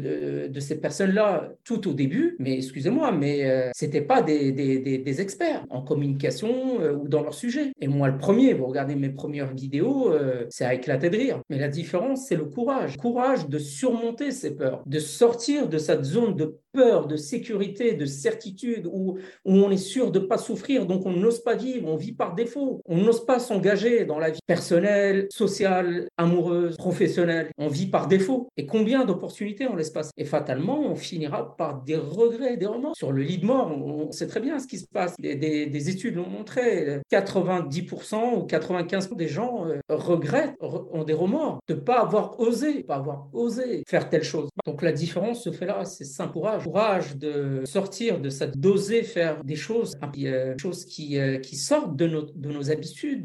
ces 0.60 0.80
personnes-là 0.80 1.50
tout 1.63 1.88
au 1.89 1.94
début, 1.94 2.36
mais 2.39 2.56
excusez-moi, 2.56 3.12
mais 3.12 3.45
euh, 3.45 3.69
c'était 3.74 4.01
pas 4.01 4.21
des, 4.21 5.21
experts 5.21 5.63
en 5.69 5.81
communication 5.81 6.81
euh, 6.81 6.94
ou 6.94 7.07
dans 7.07 7.21
leur 7.21 7.33
sujet. 7.33 7.71
Et 7.81 7.88
moi, 7.88 8.07
le 8.10 8.18
premier, 8.18 8.54
vous 8.54 8.65
regardez 8.65 8.95
mes 8.95 9.10
premières 9.10 9.54
vidéos, 9.54 10.12
euh, 10.12 10.45
c'est 10.50 10.65
à 10.65 10.74
éclater 10.74 11.10
de 11.10 11.18
rire. 11.18 11.42
Mais 11.50 11.60
la 11.60 11.68
différence, 11.68 12.25
c'est 12.27 12.36
le 12.36 12.45
courage. 12.45 12.98
Courage 12.98 13.48
de 13.48 13.60
surmonter 13.60 14.31
ces 14.31 14.56
peurs, 14.56 14.81
de 14.86 15.00
sortir 15.00 15.68
de 15.68 15.77
cette 15.77 16.04
zone 16.04 16.36
de 16.36 16.57
peur, 16.74 17.07
de 17.07 17.16
sécurité, 17.16 17.94
de 17.94 18.06
certitude, 18.06 18.88
où, 18.92 19.18
où 19.45 19.54
on 19.54 19.69
est 19.69 19.77
sûr 19.77 20.12
de 20.12 20.19
ne 20.19 20.25
pas 20.25 20.38
souffrir, 20.38 20.88
donc 20.88 21.06
on 21.06 21.12
n'ose 21.12 21.44
pas 21.44 21.56
vivre, 21.56 21.88
on 21.88 21.95
vit 21.95 22.13
par 22.13 22.33
défaut. 22.33 22.81
On 22.86 22.98
n'ose 22.98 23.25
pas 23.25 23.39
s'engager 23.39 24.06
dans 24.06 24.19
la 24.19 24.31
vie 24.31 24.39
personnelle, 24.48 25.27
sociale, 25.30 26.07
amoureuse, 26.18 26.75
professionnelle. 26.77 27.51
On 27.57 27.68
vit 27.68 27.88
par 27.88 28.07
défaut. 28.07 28.50
Et 28.57 28.66
combien 28.66 29.06
d'opportunités 29.06 29.68
on 29.68 29.75
laisse 29.75 29.92
Et 30.18 30.26
fatalement, 30.26 30.80
on 30.80 30.96
finira 30.96 31.56
par 31.56 31.82
des 31.84 31.96
regrets, 31.96 32.58
des 32.58 32.66
remords. 32.66 32.96
Sur 32.96 33.12
le 33.12 33.22
lit 33.22 33.38
de 33.38 33.46
mort, 33.46 33.72
on 33.72 34.12
sait 34.12 34.28
très 34.28 34.40
bien 34.40 34.60
ce 34.60 34.68
qui 34.68 34.78
se 34.78 34.88
passe. 34.88 35.16
Des, 35.20 35.36
des, 35.36 35.90
études 35.90 36.16
l'ont 36.16 36.30
montré. 36.30 37.02
90% 37.12 38.36
ou 38.36 38.48
95% 38.48 39.16
des 39.16 39.28
gens 39.28 39.66
euh, 39.66 39.80
regrettent, 39.90 40.56
ont 40.62 41.04
des 41.04 41.14
remords 41.14 41.60
de 41.68 41.76
ne 41.76 41.80
pas 41.80 42.00
avoir 42.00 42.40
osé, 42.40 42.84
pas 42.84 42.96
avoir 42.96 43.28
osé 43.34 43.84
faire 43.88 44.10
telle 44.10 44.24
chose. 44.24 44.50
Donc 44.66 44.82
la 44.82 44.92
différence 44.92 45.44
se 45.44 45.52
fait 45.52 45.66
là, 45.66 45.86
c'est 45.86 46.06
saint 46.06 46.28
courage 46.28 46.64
courage 46.64 47.16
de 47.18 47.62
sortir 47.66 48.20
de 48.20 48.30
ça, 48.30 48.48
d'oser 48.48 49.04
faire 49.04 49.44
des 49.44 49.56
choses, 49.56 49.96
euh, 50.18 50.56
choses 50.60 50.86
qui, 50.86 51.20
euh, 51.20 51.38
qui 51.38 51.56
sortent 51.56 51.96
de 51.96 52.08
nos, 52.08 52.22
de 52.24 52.50
nos 52.50 52.72
habitudes, 52.72 53.22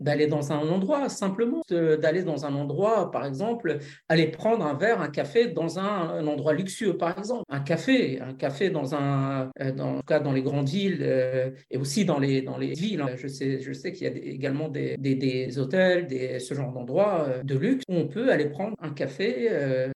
d'aller 0.00 0.26
dans 0.26 0.52
un 0.52 0.68
endroit, 0.68 1.08
simplement 1.08 1.62
d'aller 1.68 2.22
dans 2.22 2.44
un 2.44 2.54
endroit, 2.54 3.10
par 3.10 3.24
exemple, 3.24 3.78
aller 4.08 4.28
prendre 4.28 4.64
un 4.66 4.74
verre, 4.74 5.00
un 5.00 5.08
café 5.08 5.48
dans 5.48 5.78
un, 5.78 5.85
endroit 6.26 6.52
luxueux, 6.52 6.96
par 6.96 7.18
exemple. 7.18 7.44
Un 7.48 7.60
café, 7.60 8.20
un 8.20 8.34
café 8.34 8.70
dans 8.70 8.94
un, 8.94 9.50
dans, 9.76 9.96
en 9.96 9.96
tout 9.96 10.06
cas 10.06 10.20
dans 10.20 10.32
les 10.32 10.42
grandes 10.42 10.68
villes 10.68 11.02
et 11.70 11.76
aussi 11.78 12.04
dans 12.04 12.18
les, 12.18 12.42
dans 12.42 12.58
les 12.58 12.72
villes. 12.72 13.00
Hein. 13.00 13.10
Je 13.16 13.28
sais, 13.28 13.60
je 13.60 13.72
sais 13.72 13.92
qu'il 13.92 14.06
y 14.06 14.10
a 14.10 14.14
également 14.14 14.68
des, 14.68 14.96
des, 14.96 15.58
hôtels, 15.58 16.06
des, 16.06 16.38
ce 16.38 16.54
genre 16.54 16.72
d'endroits 16.72 17.28
de 17.42 17.56
luxe 17.56 17.84
où 17.88 17.94
on 17.94 18.08
peut 18.08 18.30
aller 18.30 18.46
prendre 18.46 18.76
un 18.80 18.90
café 18.90 19.48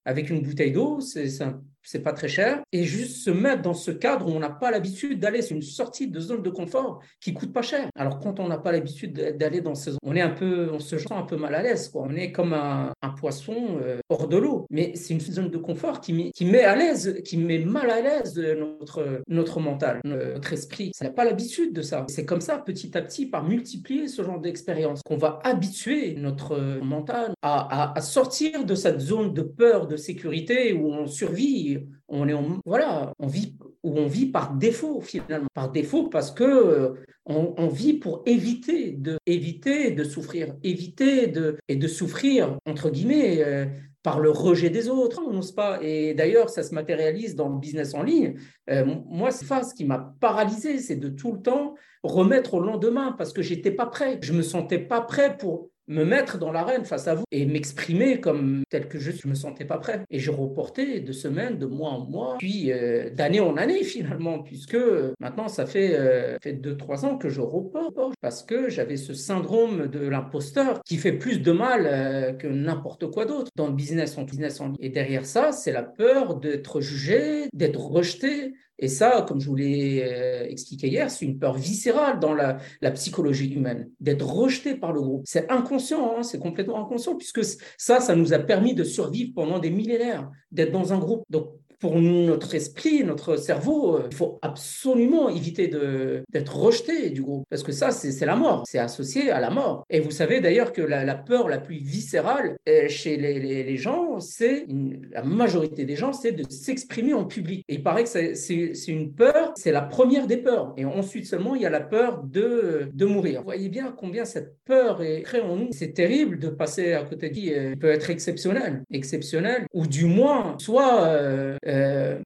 avec 0.05 0.29
une 0.29 0.41
bouteille 0.41 0.71
d'eau. 0.71 0.99
C'est 1.01 1.41
un 1.41 1.61
c'est 1.83 2.03
pas 2.03 2.13
très 2.13 2.27
cher, 2.27 2.61
et 2.71 2.83
juste 2.83 3.17
se 3.23 3.31
mettre 3.31 3.61
dans 3.61 3.73
ce 3.73 3.91
cadre 3.91 4.27
où 4.27 4.31
on 4.31 4.39
n'a 4.39 4.49
pas 4.49 4.71
l'habitude 4.71 5.19
d'aller, 5.19 5.41
c'est 5.41 5.55
une 5.55 5.61
sortie 5.61 6.07
de 6.07 6.19
zone 6.19 6.43
de 6.43 6.49
confort 6.49 7.01
qui 7.19 7.33
coûte 7.33 7.53
pas 7.53 7.61
cher. 7.61 7.87
Alors 7.95 8.19
quand 8.19 8.39
on 8.39 8.47
n'a 8.47 8.57
pas 8.57 8.71
l'habitude 8.71 9.13
d'aller 9.37 9.61
dans 9.61 9.75
ces 9.75 9.91
zones, 9.91 9.99
on 10.03 10.15
est 10.15 10.21
un 10.21 10.29
peu, 10.29 10.69
on 10.71 10.79
se 10.79 10.97
sent 10.97 11.13
un 11.13 11.23
peu 11.23 11.37
mal 11.37 11.55
à 11.55 11.61
l'aise, 11.61 11.89
quoi. 11.89 12.03
On 12.07 12.15
est 12.15 12.31
comme 12.31 12.53
un, 12.53 12.93
poisson 13.19 13.79
euh, 13.83 13.99
hors 14.09 14.27
de 14.27 14.37
l'eau, 14.37 14.65
mais 14.69 14.93
c'est 14.95 15.13
une 15.13 15.19
zone 15.19 15.49
de 15.49 15.57
confort 15.57 15.99
qui 15.99 16.13
met, 16.13 16.31
qui 16.31 16.45
met 16.45 16.63
à 16.63 16.75
l'aise, 16.75 17.21
qui 17.25 17.37
met 17.37 17.59
mal 17.59 17.89
à 17.89 18.01
l'aise 18.01 18.39
notre, 18.39 19.21
notre 19.27 19.59
mental, 19.59 19.99
notre 20.05 20.53
esprit. 20.53 20.91
Ça 20.95 21.05
n'a 21.05 21.11
pas 21.11 21.25
l'habitude 21.25 21.73
de 21.73 21.81
ça. 21.81 22.05
C'est 22.07 22.25
comme 22.25 22.41
ça, 22.41 22.57
petit 22.57 22.97
à 22.97 23.01
petit, 23.01 23.25
par 23.25 23.43
multiplier 23.43 24.07
ce 24.07 24.23
genre 24.23 24.39
d'expérience, 24.39 25.01
qu'on 25.03 25.17
va 25.17 25.39
habituer 25.43 26.15
notre 26.15 26.79
mental 26.81 27.33
à, 27.41 27.93
à 27.93 28.01
sortir 28.01 28.63
de 28.65 28.75
cette 28.75 29.01
zone 29.01 29.33
de 29.33 29.41
peur, 29.41 29.87
de 29.87 29.97
sécurité 29.97 30.73
où 30.73 30.87
on 30.87 31.05
survit 31.05 31.79
on 32.11 32.27
est 32.27 32.35
voilà, 32.65 33.13
on 33.19 33.27
vit 33.27 33.57
on 33.83 34.05
vit 34.05 34.27
par 34.27 34.53
défaut 34.53 35.01
finalement, 35.01 35.47
par 35.53 35.71
défaut 35.71 36.07
parce 36.09 36.31
que 36.31 36.43
euh, 36.43 36.93
on, 37.25 37.67
vit 37.67 37.93
pour 37.93 38.23
éviter 38.25 38.91
de 38.91 39.17
éviter 39.25 39.91
de 39.91 40.03
souffrir, 40.03 40.55
éviter 40.63 41.27
de 41.27 41.57
et 41.67 41.75
de 41.75 41.87
souffrir 41.87 42.57
entre 42.65 42.89
guillemets. 42.89 43.43
Euh, 43.43 43.65
par 44.03 44.19
le 44.19 44.31
rejet 44.31 44.71
des 44.71 44.89
autres, 44.89 45.21
on 45.23 45.31
n'ose 45.31 45.51
pas? 45.51 45.79
Et 45.83 46.15
d'ailleurs, 46.15 46.49
ça 46.49 46.63
se 46.63 46.73
matérialise 46.73 47.35
dans 47.35 47.49
le 47.49 47.59
business 47.59 47.93
en 47.93 48.01
ligne. 48.01 48.33
Euh, 48.69 48.83
moi, 49.05 49.29
c'est 49.29 49.45
ce 49.45 49.75
qui 49.75 49.85
m'a 49.85 50.15
paralysé, 50.19 50.79
c'est 50.79 50.95
de 50.95 51.09
tout 51.09 51.33
le 51.33 51.39
temps 51.39 51.75
remettre 52.01 52.55
au 52.55 52.59
lendemain 52.59 53.13
parce 53.15 53.31
que 53.31 53.43
j'étais 53.43 53.69
pas 53.69 53.85
prêt. 53.85 54.17
Je 54.23 54.33
me 54.33 54.41
sentais 54.41 54.79
pas 54.79 55.01
prêt 55.01 55.37
pour 55.37 55.69
me 55.91 56.05
mettre 56.05 56.39
dans 56.39 56.51
l'arène 56.51 56.85
face 56.85 57.07
à 57.07 57.15
vous 57.15 57.25
et 57.31 57.45
m'exprimer 57.45 58.19
comme 58.19 58.63
tel 58.69 58.87
que 58.87 58.97
je. 58.97 59.11
Je 59.11 59.27
me 59.27 59.35
sentais 59.35 59.65
pas 59.65 59.77
prêt. 59.77 60.03
Et 60.09 60.19
je 60.19 60.31
reportais 60.31 61.01
de 61.01 61.11
semaine, 61.11 61.57
de 61.57 61.65
mois 61.65 61.89
en 61.89 62.05
mois, 62.05 62.35
puis 62.39 62.71
euh, 62.71 63.09
d'année 63.09 63.41
en 63.41 63.57
année 63.57 63.83
finalement, 63.83 64.39
puisque 64.39 64.77
maintenant 65.19 65.47
ça 65.49 65.65
fait, 65.65 65.95
euh, 65.95 66.37
fait 66.41 66.53
deux, 66.53 66.77
trois 66.77 67.05
ans 67.05 67.17
que 67.17 67.29
je 67.29 67.41
reporte 67.41 68.15
parce 68.21 68.43
que 68.43 68.69
j'avais 68.69 68.97
ce 68.97 69.13
syndrome 69.13 69.87
de 69.87 69.99
l'imposteur 69.99 70.81
qui 70.83 70.97
fait 70.97 71.13
plus 71.13 71.41
de 71.41 71.51
mal 71.51 71.85
euh, 71.85 72.33
que 72.33 72.47
n'importe 72.47 73.11
quoi 73.11 73.25
d'autre 73.25 73.51
dans 73.55 73.67
le 73.67 73.73
business 73.73 74.17
en 74.17 74.23
business 74.23 74.61
en 74.61 74.73
Et 74.79 74.89
derrière 74.89 75.25
ça, 75.25 75.51
c'est 75.51 75.71
la 75.71 75.83
peur 75.83 76.35
d'être 76.35 76.79
jugé, 76.79 77.49
d'être 77.53 77.81
rejeté, 77.81 78.53
Et 78.81 78.87
ça, 78.87 79.23
comme 79.27 79.39
je 79.39 79.47
vous 79.47 79.55
l'ai 79.55 80.03
euh, 80.03 80.45
expliqué 80.49 80.87
hier, 80.87 81.09
c'est 81.11 81.23
une 81.25 81.37
peur 81.37 81.53
viscérale 81.53 82.19
dans 82.19 82.33
la, 82.33 82.59
psychologie 82.91 83.53
humaine, 83.53 83.89
d'être 83.99 84.25
rejeté 84.25 84.75
par 84.75 84.91
le 84.91 85.01
groupe. 85.01 85.21
C'est 85.25 85.49
inconscient, 85.51 86.15
hein, 86.17 86.23
c'est 86.23 86.39
complètement 86.39 86.83
inconscient, 86.83 87.15
puisque 87.15 87.43
ça, 87.77 87.99
ça 87.99 88.15
nous 88.15 88.33
a 88.33 88.39
permis 88.39 88.73
de 88.73 88.83
survivre 88.83 89.33
pendant 89.35 89.59
des 89.59 89.69
millénaires, 89.69 90.29
d'être 90.51 90.71
dans 90.71 90.93
un 90.93 90.97
groupe. 90.97 91.23
Donc, 91.29 91.51
pour 91.81 91.99
notre 91.99 92.53
esprit, 92.55 93.03
notre 93.03 93.35
cerveau, 93.35 93.97
euh, 93.97 94.07
il 94.11 94.15
faut 94.15 94.39
absolument 94.41 95.29
éviter 95.29 95.67
d'être 95.67 96.55
rejeté 96.55 97.09
du 97.09 97.23
groupe, 97.23 97.45
parce 97.49 97.63
que 97.63 97.71
ça, 97.71 97.91
c'est 97.91 98.25
la 98.25 98.35
mort, 98.35 98.63
c'est 98.67 98.79
associé 98.79 99.31
à 99.31 99.39
la 99.39 99.49
mort. 99.49 99.83
Et 99.89 99.99
vous 99.99 100.11
savez 100.11 100.39
d'ailleurs 100.39 100.71
que 100.71 100.81
la, 100.81 101.15
peur 101.15 101.49
la 101.49 101.57
plus 101.57 101.77
viscérale 101.77 102.57
euh, 102.69 102.87
chez 102.87 103.17
les, 103.17 103.77
gens, 103.77 104.19
c'est, 104.19 104.65
la 105.11 105.23
majorité 105.23 105.85
des 105.85 105.95
gens, 105.95 106.13
c'est 106.13 106.31
de 106.31 106.43
s'exprimer 106.49 107.13
en 107.13 107.25
public. 107.25 107.65
Et 107.67 107.75
il 107.75 107.83
paraît 107.83 108.03
que 108.03 108.35
c'est 108.35 108.73
une 108.87 109.13
peur, 109.13 109.51
c'est 109.55 109.71
la 109.71 109.81
première 109.81 110.27
des 110.27 110.37
peurs. 110.37 110.73
Et 110.77 110.85
ensuite 110.85 111.25
seulement, 111.25 111.55
il 111.55 111.63
y 111.63 111.65
a 111.65 111.69
la 111.69 111.81
peur 111.81 112.23
de, 112.23 112.89
de 112.93 113.05
mourir. 113.05 113.39
Vous 113.39 113.45
voyez 113.45 113.69
bien 113.69 113.93
combien 113.97 114.25
cette 114.25 114.55
peur 114.65 115.01
est 115.01 115.23
créée 115.23 115.41
en 115.41 115.55
nous. 115.55 115.69
C'est 115.71 115.93
terrible 115.93 116.37
de 116.37 116.49
passer 116.49 116.93
à 116.93 117.03
côté 117.03 117.29
de 117.29 117.33
qui 117.33 117.53
euh, 117.53 117.75
peut 117.75 117.89
être 117.89 118.09
exceptionnel, 118.09 118.83
exceptionnel, 118.91 119.65
ou 119.73 119.87
du 119.87 120.05
moins, 120.05 120.55
soit 120.59 121.05
euh, 121.05 121.57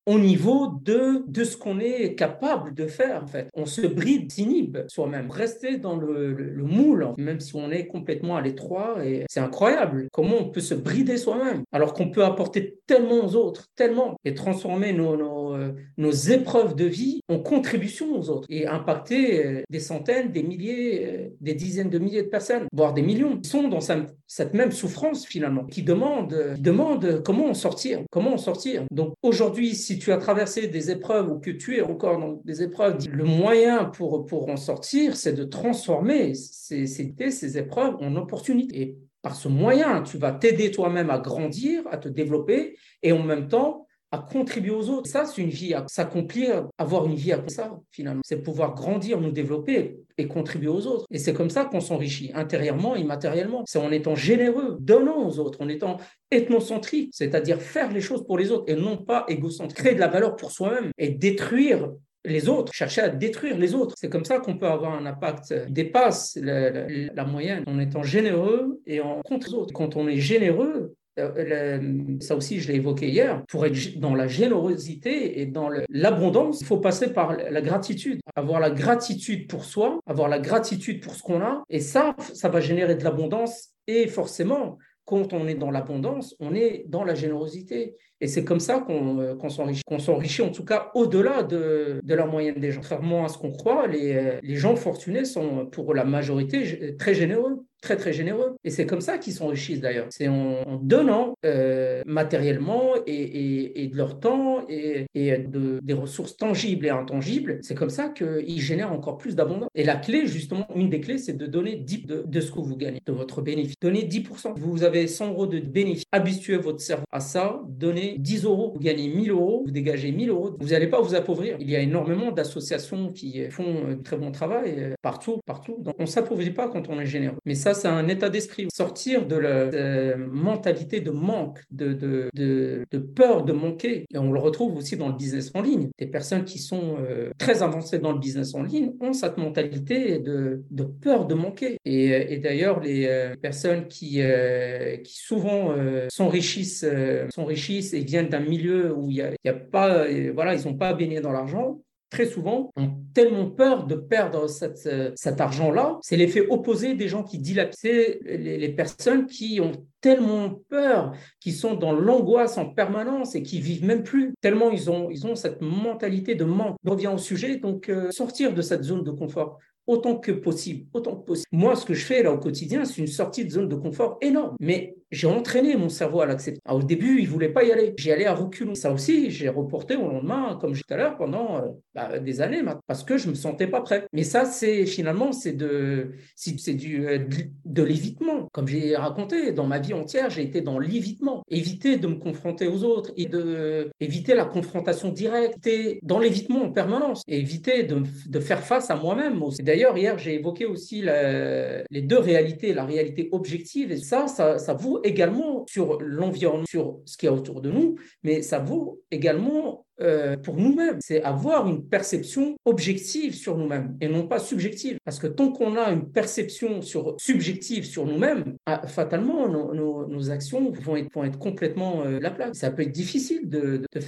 au 0.06 0.20
niveau 0.20 0.74
de, 0.84 1.24
de 1.28 1.44
ce 1.44 1.58
qu'on 1.58 1.80
est 1.80 2.16
capable 2.16 2.74
de 2.74 2.88
faire, 2.88 3.24
en 3.24 3.28
fait. 3.28 3.50
On 3.54 3.66
se 3.66 3.82
bride, 3.82 4.32
s'inhibe 4.32 4.78
soi-même. 4.88 5.30
Rester 5.32 5.78
dans 5.78 5.96
le, 5.96 6.34
le, 6.34 6.64
moule, 6.64 7.10
même 7.18 7.40
si 7.40 7.56
on 7.56 7.72
est 7.72 7.88
complètement 7.88 8.38
à 8.38 8.42
l'étroit, 8.42 9.06
et 9.06 9.24
c'est 9.30 9.40
incroyable 9.40 10.08
comment 10.12 10.38
on 10.40 10.50
peut 10.50 10.62
se 10.62 10.74
brider 10.74 11.18
soi-même, 11.18 11.64
alors 11.72 11.94
qu'on 11.94 12.10
peut 12.10 12.24
apporter 12.24 12.80
tellement 12.88 13.26
aux 13.26 13.36
autres, 13.36 13.68
tellement, 13.76 14.18
et 14.26 14.34
transformer 14.34 14.94
nos, 14.94 15.16
nos, 15.18 15.56
euh, 15.56 15.72
nos 15.98 16.12
épreuves 16.12 16.76
de 16.76 16.86
vie 16.86 17.22
en 17.30 17.40
contribution 17.40 18.18
aux 18.18 18.30
autres, 18.30 18.48
et 18.50 18.68
impacter 18.68 19.46
euh, 19.46 19.62
des 19.70 19.80
centaines, 19.80 20.32
des 20.32 20.44
milliers, 20.44 21.32
des 21.42 21.54
dizaines 21.54 21.90
de 21.90 22.00
milliers 22.00 22.24
de 22.24 22.30
personnes, 22.30 22.66
voire 22.74 22.94
des 22.94 23.02
millions, 23.02 23.38
qui 23.38 23.50
sont 23.50 23.68
dans 23.68 23.82
cette 23.82 24.54
même 24.54 24.72
souffrance 24.72 25.26
finalement, 25.26 25.66
qui 25.66 25.84
demandent, 25.84 26.54
qui 26.56 26.62
demandent 26.62 27.22
comment 27.24 27.48
en 27.48 27.54
sortir, 27.54 28.00
comment 28.12 28.34
en 28.34 28.38
sortir. 28.38 28.84
Donc 28.92 29.14
aujourd'hui, 29.36 29.76
si 29.76 30.00
tu 30.00 30.14
as 30.14 30.18
traversé 30.18 30.68
des 30.68 30.92
épreuves 30.92 31.30
ou 31.30 31.40
que 31.40 31.52
tu 31.52 31.76
es 31.76 31.82
encore 31.82 32.18
dans 32.18 32.40
des 32.46 32.64
épreuves, 32.64 33.06
le 33.12 33.26
moyen 33.26 33.84
pour, 33.84 34.50
en 34.50 34.56
sortir, 34.56 35.18
c'est 35.18 35.34
de 35.34 35.44
transformer 35.44 36.34
ces, 36.34 37.58
épreuves 37.58 37.98
en 38.00 38.16
opportunités. 38.16 38.82
Et 38.82 38.98
par 39.22 39.36
ce 39.36 39.50
moyen, 39.50 40.04
tu 40.04 40.18
vas 40.18 40.32
t'aider 40.32 40.72
toi-même 40.72 41.10
à 41.10 41.20
grandir, 41.20 41.84
à 41.92 41.98
te 41.98 42.08
développer 42.08 42.78
et 43.04 43.12
en 43.12 43.24
même 43.24 43.50
temps 43.50 43.85
à 44.12 44.20
contribuer 44.20 44.72
aux 44.72 44.90
autres. 44.90 45.10
Ça, 45.10 45.26
c'est 45.26 45.42
une 45.42 45.50
vie 45.50 45.74
à 45.74 45.86
s'accomplir, 45.88 46.68
avoir 46.78 47.06
une 47.06 47.16
vie 47.16 47.34
à 47.34 47.44
ça, 47.48 47.78
finalement. 47.92 48.22
C'est 48.24 48.42
pouvoir 48.42 48.76
grandir, 48.76 49.20
nous 49.20 49.32
développer 49.32 49.98
et 50.18 50.28
contribuer 50.28 50.70
aux 50.70 50.88
autres. 50.88 51.06
Et 51.12 51.20
c'est 51.20 51.34
comme 51.34 51.50
ça 51.50 51.66
qu'on 51.66 51.82
s'enrichit, 51.82 52.32
intérieurement 52.34 52.96
et 52.96 53.04
matériellement. 53.04 53.64
C'est 53.68 53.80
en 53.80 53.92
étant 53.92 54.16
généreux, 54.16 54.78
donnant 54.80 55.28
aux 55.28 55.40
autres, 55.40 55.62
en 55.62 55.68
étant 55.68 55.98
ethnocentrique, 56.32 57.12
c'est-à-dire 57.14 57.62
faire 57.62 57.92
les 57.92 58.02
choses 58.02 58.26
pour 58.26 58.38
les 58.38 58.52
autres 58.52 58.66
et 58.68 58.76
non 58.76 58.98
pas 58.98 59.26
égocentrique. 59.28 59.78
Créer 59.78 59.96
de 59.96 60.00
la 60.00 60.08
valeur 60.08 60.36
pour 60.36 60.52
soi-même 60.52 60.92
et 60.98 61.10
détruire 61.10 61.90
les 62.26 62.50
autres, 62.50 62.74
chercher 62.74 63.02
à 63.02 63.10
détruire 63.10 63.58
les 63.58 63.74
autres. 63.76 63.96
C'est 63.98 64.10
comme 64.10 64.26
ça 64.26 64.40
qu'on 64.40 64.58
peut 64.58 64.68
avoir 64.68 64.94
un 64.94 65.06
impact 65.06 65.66
qui 65.66 65.72
dépasse 65.72 66.38
la, 66.42 67.26
moyenne 67.26 67.64
en 67.68 67.80
étant 67.80 68.04
généreux 68.04 68.82
et 68.86 69.02
en 69.02 69.22
contre 69.24 69.50
les 69.50 69.54
autres. 69.54 69.74
Quand 69.74 69.96
on 69.96 70.08
est 70.08 70.18
généreux, 70.18 70.95
euh, 71.18 72.18
ça 72.20 72.36
aussi, 72.36 72.60
je 72.60 72.72
l'ai 72.72 72.76
évoqué 72.76 73.10
hier, 73.10 73.44
pour 73.48 73.66
être 73.66 74.00
dans 74.00 74.16
la 74.16 74.28
générosité 74.28 75.42
et 75.42 75.46
dans 75.46 75.70
l'abondance, 75.90 76.62
il 76.62 76.68
faut 76.68 76.80
passer 76.80 77.14
par 77.14 77.34
la 77.34 77.62
gratitude. 77.62 78.20
Avoir 78.36 78.60
la 78.60 78.72
gratitude 78.72 79.48
pour 79.48 79.66
soi, 79.66 80.00
avoir 80.06 80.30
la 80.30 80.40
gratitude 80.40 81.02
pour 81.02 81.16
ce 81.16 81.24
qu'on 81.24 81.42
a, 81.42 81.64
et 81.70 81.80
ça, 81.80 82.16
ça 82.34 82.50
va 82.50 82.60
générer 82.60 82.96
de 82.96 83.04
l'abondance. 83.04 83.70
Et 83.88 84.08
forcément, 84.08 84.78
quand 85.06 85.34
on 85.34 85.48
est 85.48 85.56
dans 85.56 85.72
l'abondance, 85.72 86.36
on 86.40 86.54
est 86.54 86.86
dans 86.88 87.04
la 87.04 87.16
générosité. 87.16 87.96
Et 88.22 88.28
c'est 88.28 88.44
comme 88.44 88.60
ça 88.60 88.80
qu'on 88.80 89.20
euh, 89.20 89.50
s'enrichit, 89.50 89.84
s'enrichit 90.00 90.42
en 90.42 90.50
tout 90.50 90.64
cas 90.66 90.90
au-delà 90.96 91.44
de, 91.44 92.02
la 92.04 92.26
moyenne 92.26 92.60
des 92.60 92.72
gens. 92.72 92.80
Contrairement 92.80 93.26
à 93.26 93.28
ce 93.28 93.38
qu'on 93.38 93.52
croit, 93.52 93.88
les, 93.88 94.14
euh, 94.14 94.40
les 94.42 94.56
gens 94.56 94.76
fortunés 94.76 95.26
sont 95.26 95.68
pour 95.68 95.94
la 95.94 96.06
majorité 96.06 96.96
très 96.98 97.14
généreux 97.14 97.66
très 97.86 97.98
très 97.98 98.14
généreux. 98.14 98.56
Et 98.64 98.72
c'est 98.72 98.88
comme 98.88 99.00
ça 99.00 99.20
qu'ils 99.20 99.34
s'enrichissent 99.34 99.80
d'ailleurs. 99.80 100.08
C'est 100.10 100.28
en, 100.28 100.80
donnant 100.82 101.36
euh, 101.46 102.02
matériellement 102.08 102.94
et, 103.06 103.90
de 103.92 103.96
leur 103.96 104.20
temps 104.20 104.66
et, 104.68 105.06
de, 105.14 105.80
des 105.84 105.94
ressources 105.94 106.36
tangibles 106.36 106.88
et 106.88 106.90
intangibles. 106.90 107.60
C'est 107.62 107.76
comme 107.76 107.92
ça 107.92 108.10
qu'ils 108.10 108.60
génèrent 108.60 108.92
encore 108.92 109.18
plus 109.18 109.36
d'abondance. 109.36 109.70
Et 109.76 109.84
la 109.84 109.96
clé, 109.96 110.26
justement, 110.26 110.68
une 110.76 110.90
des 110.90 111.00
clés, 111.00 111.20
c'est 111.20 111.38
de 111.38 111.46
donner 111.46 111.76
10 111.76 112.06
de, 112.08 112.24
de, 112.26 112.42
ce 112.42 112.52
que 112.52 112.60
vous 112.60 112.76
gagnez, 112.76 113.02
de 113.06 113.12
votre 113.12 113.42
bénéfice. 113.44 113.76
Donnez 113.80 114.04
10%. 114.04 114.54
Vous 114.58 114.84
avez 114.84 115.06
100 115.06 115.30
euros 115.30 115.46
de 115.46 115.60
bénéfice. 115.60 116.06
Habituez 116.12 116.58
votre 116.58 116.82
cerveau 116.82 117.06
à 117.12 117.20
ça. 117.20 117.62
Donnez 117.70 118.16
10 118.18 118.46
euros. 118.46 118.72
Vous 118.74 118.80
gagnez 118.80 119.08
1000 119.10 119.30
euros. 119.30 119.62
Vous 119.66 119.72
dégagez 119.72 120.12
1000 120.12 120.30
euros. 120.30 120.56
Vous 120.60 120.70
n'allez 120.70 120.88
pas 120.88 121.02
vous 121.02 121.14
appauvrir. 121.14 121.58
Il 121.60 121.70
y 121.70 121.76
a 121.76 121.80
énormément 121.80 122.32
d'associations 122.32 123.12
qui 123.12 123.44
font 123.52 123.86
euh, 123.86 123.96
très 124.04 124.18
bon 124.18 124.32
travail 124.32 124.76
euh, 124.80 124.94
partout, 125.04 125.40
partout. 125.46 125.78
Donc, 125.80 125.96
on 126.00 126.04
ne 126.04 126.08
s'appauvrit 126.08 126.50
pas 126.50 126.68
quand 126.68 126.90
on 126.90 127.00
est 127.00 127.06
généreux. 127.06 127.38
Mais 127.46 127.54
ça, 127.54 127.75
c'est 127.76 127.88
un 127.88 128.08
état 128.08 128.30
d'esprit. 128.30 128.68
Sortir 128.74 129.28
de 129.28 129.36
la 129.36 130.18
mentalité 130.18 131.00
de 131.02 131.12
manque, 131.12 131.60
de, 131.72 131.94
de, 131.94 132.30
de, 132.34 132.98
peur 132.98 133.44
de 133.44 133.54
manquer. 133.54 134.06
Et 134.14 134.18
on 134.18 134.32
le 134.32 134.40
retrouve 134.40 134.76
aussi 134.78 134.98
dans 134.98 135.10
le 135.10 135.16
business 135.16 135.52
en 135.54 135.62
ligne. 135.62 135.90
Des 136.00 136.08
personnes 136.08 136.44
qui 136.44 136.60
sont 136.60 136.98
euh, 137.00 137.30
très 137.38 137.62
avancées 137.62 138.00
dans 138.00 138.12
le 138.12 138.20
business 138.20 138.56
en 138.56 138.64
ligne 138.64 138.94
ont 139.00 139.14
cette 139.14 139.38
mentalité 139.38 140.20
de, 140.20 140.64
peur 141.02 141.28
de 141.28 141.36
manquer. 141.36 141.78
Et, 141.86 142.34
et 142.34 142.38
d'ailleurs, 142.38 142.80
les 142.80 143.06
euh, 143.08 143.36
personnes 143.36 143.88
qui, 143.88 144.22
euh, 144.22 144.98
qui 144.98 145.18
souvent 145.18 145.74
s'enrichissent, 146.10 146.84
et 146.84 148.00
viennent 148.00 148.30
d'un 148.30 148.40
milieu 148.40 148.94
où 148.94 149.10
il 149.12 149.36
n'y 149.44 149.52
a, 149.52 149.54
pas, 149.54 150.06
voilà, 150.34 150.54
ils 150.54 150.60
sont 150.60 150.76
pas 150.76 150.94
baignés 150.94 151.22
dans 151.22 151.32
l'argent, 151.32 151.82
très 152.10 152.26
souvent, 152.26 152.72
ont 152.76 152.92
tellement 153.14 153.50
peur 153.50 153.86
de 153.86 153.96
perdre 153.96 154.48
cette, 154.48 154.90
cet 155.16 155.42
argent-là. 155.42 155.98
C'est 156.02 156.18
l'effet 156.18 156.48
opposé 156.50 156.94
des 156.94 157.08
gens 157.08 157.24
qui 157.24 157.40
dilapident. 157.40 158.20
Les, 158.24 158.70
personnes 158.70 159.26
qui 159.26 159.60
ont 159.62 159.72
tellement 160.02 160.60
peur, 160.70 161.14
qui 161.40 161.52
sont 161.52 161.76
dans 161.76 161.94
l'angoisse 161.94 162.58
en 162.58 162.66
permanence 162.66 163.36
et 163.36 163.44
qui 163.44 163.60
vivent 163.60 163.86
même 163.86 164.04
plus, 164.04 164.34
tellement 164.42 164.70
ils 164.70 164.90
ont, 164.90 165.10
ils 165.10 165.26
ont 165.26 165.36
cette 165.36 165.62
mentalité 165.62 166.36
de 166.36 166.46
manque. 166.46 166.76
On 166.86 166.92
revient 166.92 167.08
au 167.08 167.18
sujet, 167.18 167.58
donc 167.58 167.90
euh, 167.90 168.12
sortir 168.12 168.54
de 168.54 168.62
cette 168.62 168.84
zone 168.84 169.04
de 169.04 169.12
confort 169.12 169.60
autant 169.88 170.18
que 170.18 170.32
possible, 170.32 170.88
autant 170.94 171.16
que 171.16 171.26
possible. 171.26 171.48
Moi, 171.52 171.76
ce 171.76 171.86
que 171.86 171.94
je 171.94 172.06
fais 172.06 172.24
là 172.24 172.32
au 172.32 172.38
quotidien, 172.38 172.86
c'est 172.86 172.98
une 172.98 173.08
sortie 173.08 173.46
de 173.46 173.52
zone 173.52 173.70
de 173.70 173.76
confort 173.76 174.18
énorme. 174.22 174.56
Mais 174.60 174.96
j'ai 175.16 175.28
entraîné 175.28 175.78
mon 175.78 175.88
cerveau 175.88 176.20
à 176.20 176.26
l'accepter. 176.26 176.60
Au 176.70 176.84
début, 176.84 177.22
il 177.22 177.28
voulait 177.28 177.50
pas 177.50 177.64
y 177.64 177.72
aller. 177.72 177.94
J'y 177.98 178.12
allais 178.12 178.26
à 178.26 178.34
reculons. 178.34 178.76
Ça 178.76 178.92
aussi, 178.92 179.32
j'ai 179.32 179.48
reporté 179.48 179.96
au 179.96 180.10
lendemain, 180.10 180.58
comme 180.60 180.74
tout 180.74 180.84
à 180.90 180.98
l'heure, 180.98 181.16
pendant 181.16 181.58
euh, 181.58 181.62
bah, 181.94 182.20
des 182.20 182.42
années 182.42 182.62
parce 182.86 183.04
que 183.04 183.18
je 183.18 183.30
me 183.30 183.34
sentais 183.34 183.68
pas 183.68 183.80
prêt. 183.80 184.08
Mais 184.12 184.24
ça, 184.24 184.44
c'est 184.44 184.86
finalement, 184.86 185.32
c'est 185.32 185.54
de, 185.54 186.12
c'est 186.36 186.74
du 186.74 187.08
euh, 187.08 187.20
de 187.64 187.84
l'évitement. 187.84 188.50
Comme 188.52 188.68
j'ai 188.68 188.96
raconté, 188.98 189.54
dans 189.54 189.66
ma 189.66 189.80
vie 189.80 189.94
entière, 189.94 190.30
j'ai 190.30 190.44
été 190.44 190.60
dans 190.60 190.80
l'évitement. 190.80 191.44
Éviter 191.50 191.96
de 191.96 192.08
me 192.08 192.16
confronter 192.16 192.68
aux 192.68 192.84
autres 192.84 193.12
et 193.16 193.28
de 193.28 193.90
éviter 194.02 194.36
la 194.36 194.46
confrontation 194.46 195.10
directe. 195.10 195.66
Et 195.66 196.00
dans 196.04 196.20
l'évitement 196.20 196.64
en 196.64 196.72
permanence. 196.72 197.24
Et 197.30 197.40
éviter 197.40 197.84
de, 197.84 198.04
de 198.28 198.40
faire 198.42 198.62
face 198.62 198.90
à 198.90 198.96
moi-même. 198.98 199.42
D'ailleurs, 199.62 199.98
hier, 199.98 200.18
j'ai 200.18 200.36
évoqué 200.36 200.66
aussi 200.66 201.04
les 201.04 202.02
deux 202.02 202.20
réalités, 202.20 202.74
la 202.74 202.84
réalité 202.84 203.30
objective. 203.32 203.94
Et 203.94 203.98
ça, 203.98 204.28
ça, 204.28 204.58
ça 204.58 204.74
vaut 204.74 205.05
également 205.06 205.66
sur 205.68 206.02
l'environnement, 206.02 206.66
sur 206.68 207.00
ce 207.06 207.18
qui 207.18 207.26
est 207.26 207.30
autour 207.30 207.62
de 207.62 207.72
nous, 207.72 207.96
mais 208.24 208.42
ça 208.42 208.60
vaut 208.60 209.02
également 209.12 209.85
euh, 210.02 210.36
pour 210.36 210.58
nous-mêmes. 210.58 210.98
C'est 211.00 211.24
avoir 211.24 211.70
une 211.70 211.86
perception 211.88 212.58
objective 212.66 213.34
sur 213.34 213.58
nous-mêmes 213.58 213.96
et 214.02 214.10
non 214.10 214.28
pas 214.28 214.40
subjective. 214.40 214.98
Parce 215.06 215.20
que 215.20 215.28
tant 215.28 215.54
qu'on 215.54 215.78
a 215.78 215.90
une 215.92 216.10
perception 216.12 216.82
subjective 217.18 217.86
sur 217.86 218.06
nous-mêmes, 218.06 218.56
ah, 218.66 218.86
fatalement, 218.88 219.48
nos, 219.48 220.32
actions 220.32 220.72
vont 220.72 220.98
être, 220.98 221.40
complètement 221.40 222.04
euh, 222.04 222.20
la 222.20 222.32
place. 222.32 222.58
Ça 222.58 222.72
peut 222.72 222.82
être 222.82 222.92
difficile 222.92 223.50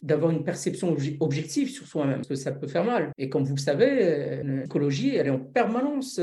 d'avoir 0.04 0.32
une 0.32 0.44
perception 0.44 0.96
objective 1.20 1.70
sur 1.70 1.88
soi-même, 1.88 2.18
parce 2.18 2.28
que 2.28 2.36
ça 2.36 2.52
peut 2.52 2.68
faire 2.68 2.84
mal. 2.84 3.12
Et 3.18 3.30
comme 3.30 3.44
vous 3.44 3.56
le 3.56 3.62
savez, 3.62 3.90
euh, 3.92 4.62
l'écologie, 4.62 5.16
elle 5.16 5.28
est 5.28 5.32
en 5.32 5.40
permanence 5.40 6.20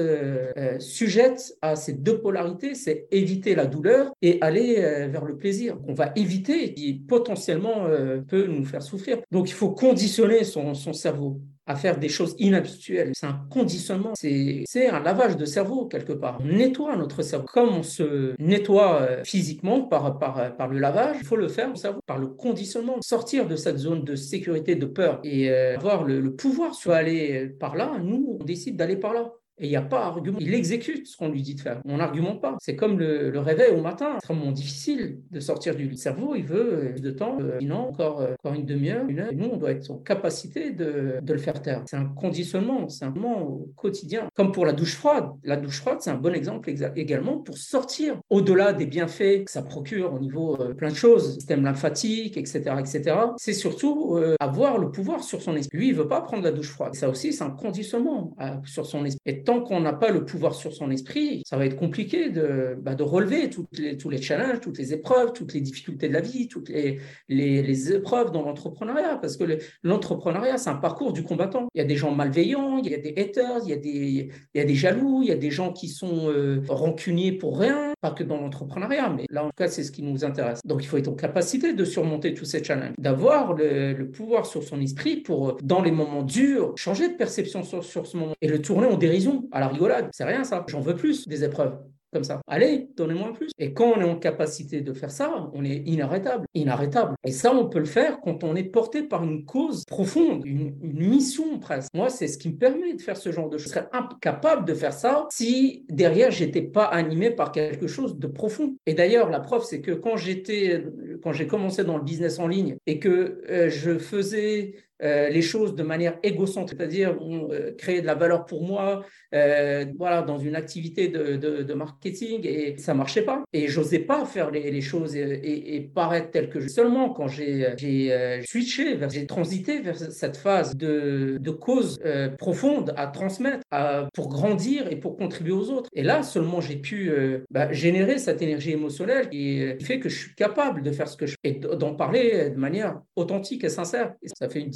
sujette 0.79 1.55
à 1.63 1.77
ces 1.77 1.93
deux 1.93 2.21
polarités, 2.21 2.75
c'est 2.75 3.07
éviter 3.11 3.55
la 3.55 3.67
douleur 3.67 4.13
et 4.21 4.39
aller 4.41 4.75
vers 5.09 5.25
le 5.25 5.37
plaisir. 5.37 5.79
On 5.87 5.95
va 5.95 6.13
éviter 6.17 6.75
qui 6.75 6.95
potentiellement 6.95 7.87
peut 8.29 8.47
nous 8.47 8.65
faire 8.65 8.83
souffrir. 8.83 9.19
Donc, 9.31 9.49
faut 9.55 9.71
conditionner 9.71 10.45
son, 10.45 10.75
cerveau 10.93 11.41
à 11.67 11.77
faire 11.77 11.99
des 11.99 12.11
choses 12.11 12.35
inhabituelles. 12.39 13.13
C'est 13.15 13.27
un 13.27 13.41
conditionnement, 13.51 14.13
c'est 14.15 14.89
un 14.89 15.01
lavage 15.01 15.37
de 15.37 15.47
cerveau 15.47 15.87
quelque 15.87 16.13
part. 16.13 16.39
On 16.43 16.47
nettoie 16.47 16.97
notre 16.97 17.23
cerveau. 17.23 17.47
Comme 17.47 17.71
on 17.71 17.83
se 17.83 18.35
nettoie 18.39 19.01
euh, 19.01 19.25
physiquement 19.25 19.83
par, 19.83 20.19
par, 20.19 20.69
le 20.69 20.79
lavage, 20.79 21.17
il 21.21 21.27
faut 21.27 21.37
le 21.37 21.49
faire 21.49 21.73
au 21.73 21.77
cerveau, 21.77 22.01
par 22.07 22.19
le 22.19 22.27
conditionnement. 22.27 22.97
Sortir 23.01 23.47
de 23.47 23.57
cette 23.57 23.79
zone 23.79 24.05
de 24.05 24.15
sécurité, 24.15 24.77
de 24.77 24.87
peur 24.87 25.21
et 25.25 25.51
euh, 25.51 25.77
avoir 25.77 26.05
le, 26.05 26.21
le 26.21 26.35
pouvoir 26.35 26.75
sur 26.75 26.93
aller 26.93 27.49
par 27.59 27.77
là. 27.77 27.99
Nous, 28.03 28.37
on 28.41 28.45
décide 28.45 28.77
d'aller 28.77 28.97
par 28.97 29.15
là. 29.15 29.33
Et 29.59 29.67
il 29.67 29.71
n'y 29.71 29.77
a 29.77 29.83
pas 29.83 30.07
argument. 30.07 30.39
Il 30.41 30.53
exécute 30.53 31.07
ce 31.07 31.17
qu'on 31.17 31.29
lui 31.29 31.43
dit 31.43 31.55
de 31.55 31.61
faire. 31.61 31.81
On 31.85 31.99
n'argumente 31.99 32.41
pas. 32.41 32.57
C'est 32.61 32.75
comme 32.75 32.99
le, 32.99 33.39
réveil 33.39 33.73
au 33.73 33.81
matin. 33.81 34.07
C'est 34.13 34.17
extrêmement 34.17 34.53
difficile 34.53 35.19
de 35.31 35.41
sortir 35.41 35.77
du 35.77 35.95
cerveau. 35.97 36.35
Il 36.35 36.45
veut 36.45 36.95
euh, 36.97 36.99
de 36.99 37.11
temps, 37.11 37.39
euh, 37.41 37.59
non, 37.61 37.89
encore, 37.89 38.21
euh, 38.21 38.35
encore 38.43 38.55
une 38.59 38.65
demi-heure, 38.65 39.07
une 39.09 39.21
heure. 39.21 39.33
Nous, 39.33 39.49
on 39.49 39.57
doit 39.57 39.71
être 39.71 39.91
en 39.91 39.99
capacité 39.99 40.71
de, 40.71 41.19
de 41.23 41.33
le 41.33 41.39
faire 41.39 41.61
taire. 41.63 41.83
C'est 41.87 41.97
un 41.97 42.07
conditionnement, 42.07 42.89
c'est 42.89 43.05
un 43.05 43.11
moment 43.11 43.61
quotidien. 43.77 44.29
Comme 44.35 44.51
pour 44.51 44.67
la 44.67 44.73
douche 44.73 44.97
froide. 44.97 45.29
La 45.45 45.57
douche 45.57 45.81
froide, 45.81 45.99
c'est 46.01 46.11
un 46.11 46.17
bon 46.17 46.35
exemple 46.35 46.73
également 46.97 47.39
pour 47.39 47.59
sortir 47.59 48.17
au-delà 48.31 48.73
des 48.73 48.87
bienfaits 48.87 49.45
que 49.45 49.51
ça 49.51 49.63
procure 49.63 50.15
au 50.15 50.19
niveau 50.19 50.57
plein 50.77 50.91
de 50.91 50.95
choses, 50.95 51.35
système 51.35 51.63
lymphatique, 51.63 52.37
etc., 52.37 52.75
etc. 52.79 53.17
C'est 53.37 53.53
surtout 53.53 54.19
avoir 54.41 54.79
le 54.79 54.91
pouvoir 54.91 55.23
sur 55.23 55.43
son 55.43 55.55
esprit. 55.57 55.79
Lui, 55.79 55.89
il 55.89 55.95
veut 55.95 56.09
pas 56.09 56.21
prendre 56.21 56.43
la 56.43 56.53
douche 56.53 56.71
froide. 56.71 56.95
ça 56.95 57.09
aussi, 57.09 57.33
c'est 57.33 57.45
un 57.45 57.51
conditionnement 57.51 58.37
sur 58.65 58.87
son 58.87 59.05
esprit 59.05 59.44
tant 59.45 59.61
qu'on 59.61 59.81
n'a 59.81 59.93
pas 59.93 60.11
le 60.11 60.25
pouvoir 60.25 60.55
sur 60.55 60.73
son 60.73 60.91
esprit, 60.91 61.43
ça 61.47 61.57
va 61.57 61.67
être 61.67 61.77
compliqué 61.77 62.31
de, 62.31 62.77
bah, 62.81 62.97
relever 62.99 63.51
tous 63.51 64.11
les 64.11 64.23
challenges, 64.23 64.61
toutes 64.61 64.79
les 64.79 64.93
épreuves, 64.93 65.33
toutes 65.33 65.55
les 65.55 65.61
difficultés 65.61 66.09
de 66.09 66.13
la 66.13 66.21
vie, 66.21 66.49
toutes 66.49 66.69
les, 66.69 67.93
épreuves 67.93 68.33
dans 68.33 68.43
l'entrepreneuriat. 68.43 69.17
Parce 69.17 69.37
que 69.37 69.59
l'entrepreneuriat, 69.83 70.59
c'est 70.59 70.71
un 70.71 70.77
parcours 70.77 71.13
du 71.13 71.23
combattant. 71.23 71.69
Il 71.75 71.79
y 71.79 71.81
a 71.83 71.85
des 71.85 71.97
gens 71.97 72.13
malveillants, 72.13 72.79
il 72.79 72.91
y 72.91 72.95
a 72.95 72.99
des 72.99 73.15
haters, 73.17 73.61
il 73.65 73.71
y 73.71 73.73
a 73.73 73.77
des, 73.77 74.31
il 74.55 74.59
y 74.59 74.61
a 74.61 74.65
des 74.65 74.75
jaloux, 74.75 75.23
il 75.23 75.29
y 75.29 75.33
a 75.33 75.37
des 75.37 75.51
gens 75.51 75.73
qui 75.73 75.89
sont 75.89 76.29
euh, 76.29 76.63
rancuniers 76.69 77.33
pour 77.33 77.59
rien, 77.59 77.94
pas 78.05 78.11
que 78.11 78.23
dans 78.23 78.37
l'entrepreneuriat, 78.37 79.09
mais 79.09 79.25
là, 79.31 79.45
en 79.45 79.47
tout 79.47 79.57
cas, 79.57 79.69
c'est 79.69 79.83
ce 79.83 79.91
qui 79.91 80.03
nous 80.03 80.27
intéresse. 80.27 80.61
Donc, 80.67 80.85
il 80.85 80.87
faut 80.87 80.99
être 80.99 81.09
en 81.09 81.15
capacité 81.15 81.73
de 81.73 81.85
surmonter 81.87 82.35
tous 82.35 82.45
ces 82.45 82.63
challenges, 82.63 82.93
d'avoir 82.99 83.55
le, 83.55 84.05
pouvoir 84.11 84.45
sur 84.45 84.63
son 84.63 84.79
esprit 84.83 85.17
pour, 85.17 85.57
dans 85.63 85.81
les 85.81 85.91
moments 85.91 86.23
durs, 86.23 86.75
changer 86.77 87.09
de 87.09 87.15
perception 87.15 87.63
sur, 87.63 87.83
sur 87.83 88.07
ce 88.07 88.19
moment 88.19 88.35
et 88.43 88.49
le 88.49 88.61
tourner 88.61 88.87
en 88.87 88.99
dérision 88.99 89.49
à 89.53 89.61
la 89.61 89.69
rigolade. 89.69 90.11
C'est 90.13 90.25
rien 90.25 90.45
ça. 90.45 90.67
J'en 90.69 90.81
veux 90.81 90.97
plus 90.97 91.27
des 91.27 91.45
épreuves 91.45 91.79
ça. 92.23 92.41
Allez, 92.47 92.89
donnez-moi 92.97 93.33
plus. 93.33 93.51
Et 93.59 93.73
quand 93.73 93.95
on 93.97 94.01
est 94.01 94.05
en 94.05 94.17
capacité 94.17 94.81
de 94.81 94.93
faire 94.93 95.11
ça, 95.11 95.51
on 95.53 95.65
est 95.65 95.83
inarrêtable, 95.87 96.47
inarrêtable. 96.55 97.15
Et 97.25 97.33
ça, 97.33 97.53
on 97.55 97.69
peut 97.69 97.79
le 97.79 97.85
faire 97.87 98.21
quand 98.21 98.45
on 98.45 98.55
est 98.55 98.65
porté 98.65 99.03
par 99.03 99.25
une 99.25 99.45
cause 99.45 99.85
profonde, 99.87 100.45
une, 100.45 100.75
mission 100.83 101.59
presque. 101.59 101.93
Moi, 101.95 102.09
c'est 102.09 102.29
ce 102.29 102.39
qui 102.39 102.51
me 102.51 102.57
permet 102.57 102.95
de 102.95 103.01
faire 103.01 103.17
ce 103.17 103.33
genre 103.33 103.49
de 103.49 103.59
choses. 103.59 103.65
Je 103.65 103.69
serais 103.71 103.89
incapable 103.93 104.67
de 104.67 104.75
faire 104.75 104.93
ça 104.93 105.27
si 105.31 105.85
derrière, 105.89 106.31
j'étais 106.31 106.63
pas 106.63 106.85
animé 106.85 107.31
par 107.31 107.51
quelque 107.51 107.87
chose 107.87 108.19
de 108.19 108.27
profond. 108.27 108.77
Et 108.87 108.95
d'ailleurs, 108.95 109.31
la 109.31 109.41
preuve, 109.41 109.65
c'est 109.65 109.81
que 109.81 109.93
quand 109.93 110.17
j'étais, 110.17 110.85
quand 111.23 111.33
j'ai 111.33 111.47
commencé 111.47 111.83
dans 111.83 111.97
le 111.97 112.05
business 112.05 112.39
en 112.39 112.47
ligne 112.47 112.77
et 112.87 112.99
que 112.99 113.43
euh, 113.49 113.71
je 113.71 113.99
faisais 113.99 114.75
euh, 115.03 115.29
les 115.29 115.43
choses 115.43 115.75
de 115.75 115.83
manière 115.83 116.19
égocentrique, 116.23 116.79
c'est-à-dire 116.79 117.17
euh, 117.21 117.73
créer 117.77 118.01
de 118.01 118.07
la 118.07 118.15
valeur 118.15 118.47
pour 118.47 118.63
moi, 118.63 119.05
euh, 119.35 119.85
voilà, 119.99 120.23
dans 120.23 120.39
une 120.39 120.55
activité 120.55 121.09
de, 121.09 121.75
marketing, 121.75 122.43
et 122.45 122.77
ça 122.79 122.95
marchait 122.95 123.23
pas. 123.23 123.43
Et 123.53 123.67
j'osais 123.67 123.99
pas 123.99 124.25
faire 124.25 124.51
les, 124.51 124.81
choses 124.81 125.17
et, 125.17 125.91
paraître 125.95 126.31
tel 126.31 126.49
que 126.49 126.61
je. 126.61 126.69
Seulement 126.69 127.11
quand 127.11 127.27
j'ai 127.27 128.43
switché, 128.47 128.97
j'ai 129.11 129.27
transité 129.27 129.81
vers 129.81 129.97
cette 129.97 130.37
phase 130.37 130.77
de, 130.77 131.39
de 131.41 131.51
cause 131.51 131.99
profonde 132.39 132.95
à 132.97 133.09
transmettre, 133.09 133.65
pour 134.13 134.29
grandir 134.29 134.87
et 134.91 134.97
pour 134.97 135.17
contribuer 135.17 135.53
aux 135.53 135.71
autres. 135.71 135.91
Et 135.93 136.03
là, 136.03 136.23
seulement 136.23 136.61
j'ai 136.61 136.77
pu 136.77 137.11
bah, 137.51 137.73
générer 137.73 138.19
cette 138.19 138.41
énergie 138.43 138.73
émotionnelle 138.73 139.29
qui, 139.29 139.61
fait 139.85 139.99
que 139.99 140.09
je 140.09 140.19
suis 140.19 140.35
capable 140.35 140.83
de 140.83 140.93
faire 140.93 141.09
ce 141.09 141.17
que 141.17 141.27
je 141.27 141.33
fais 141.43 141.51
et 141.51 141.53
d'en 141.55 141.95
parler 141.95 142.51
de 142.51 142.57
manière 142.57 143.01
authentique 143.17 143.65
et 143.65 143.69
sincère. 143.69 144.15
Ça 144.39 144.49
fait 144.49 144.61
une 144.61 144.71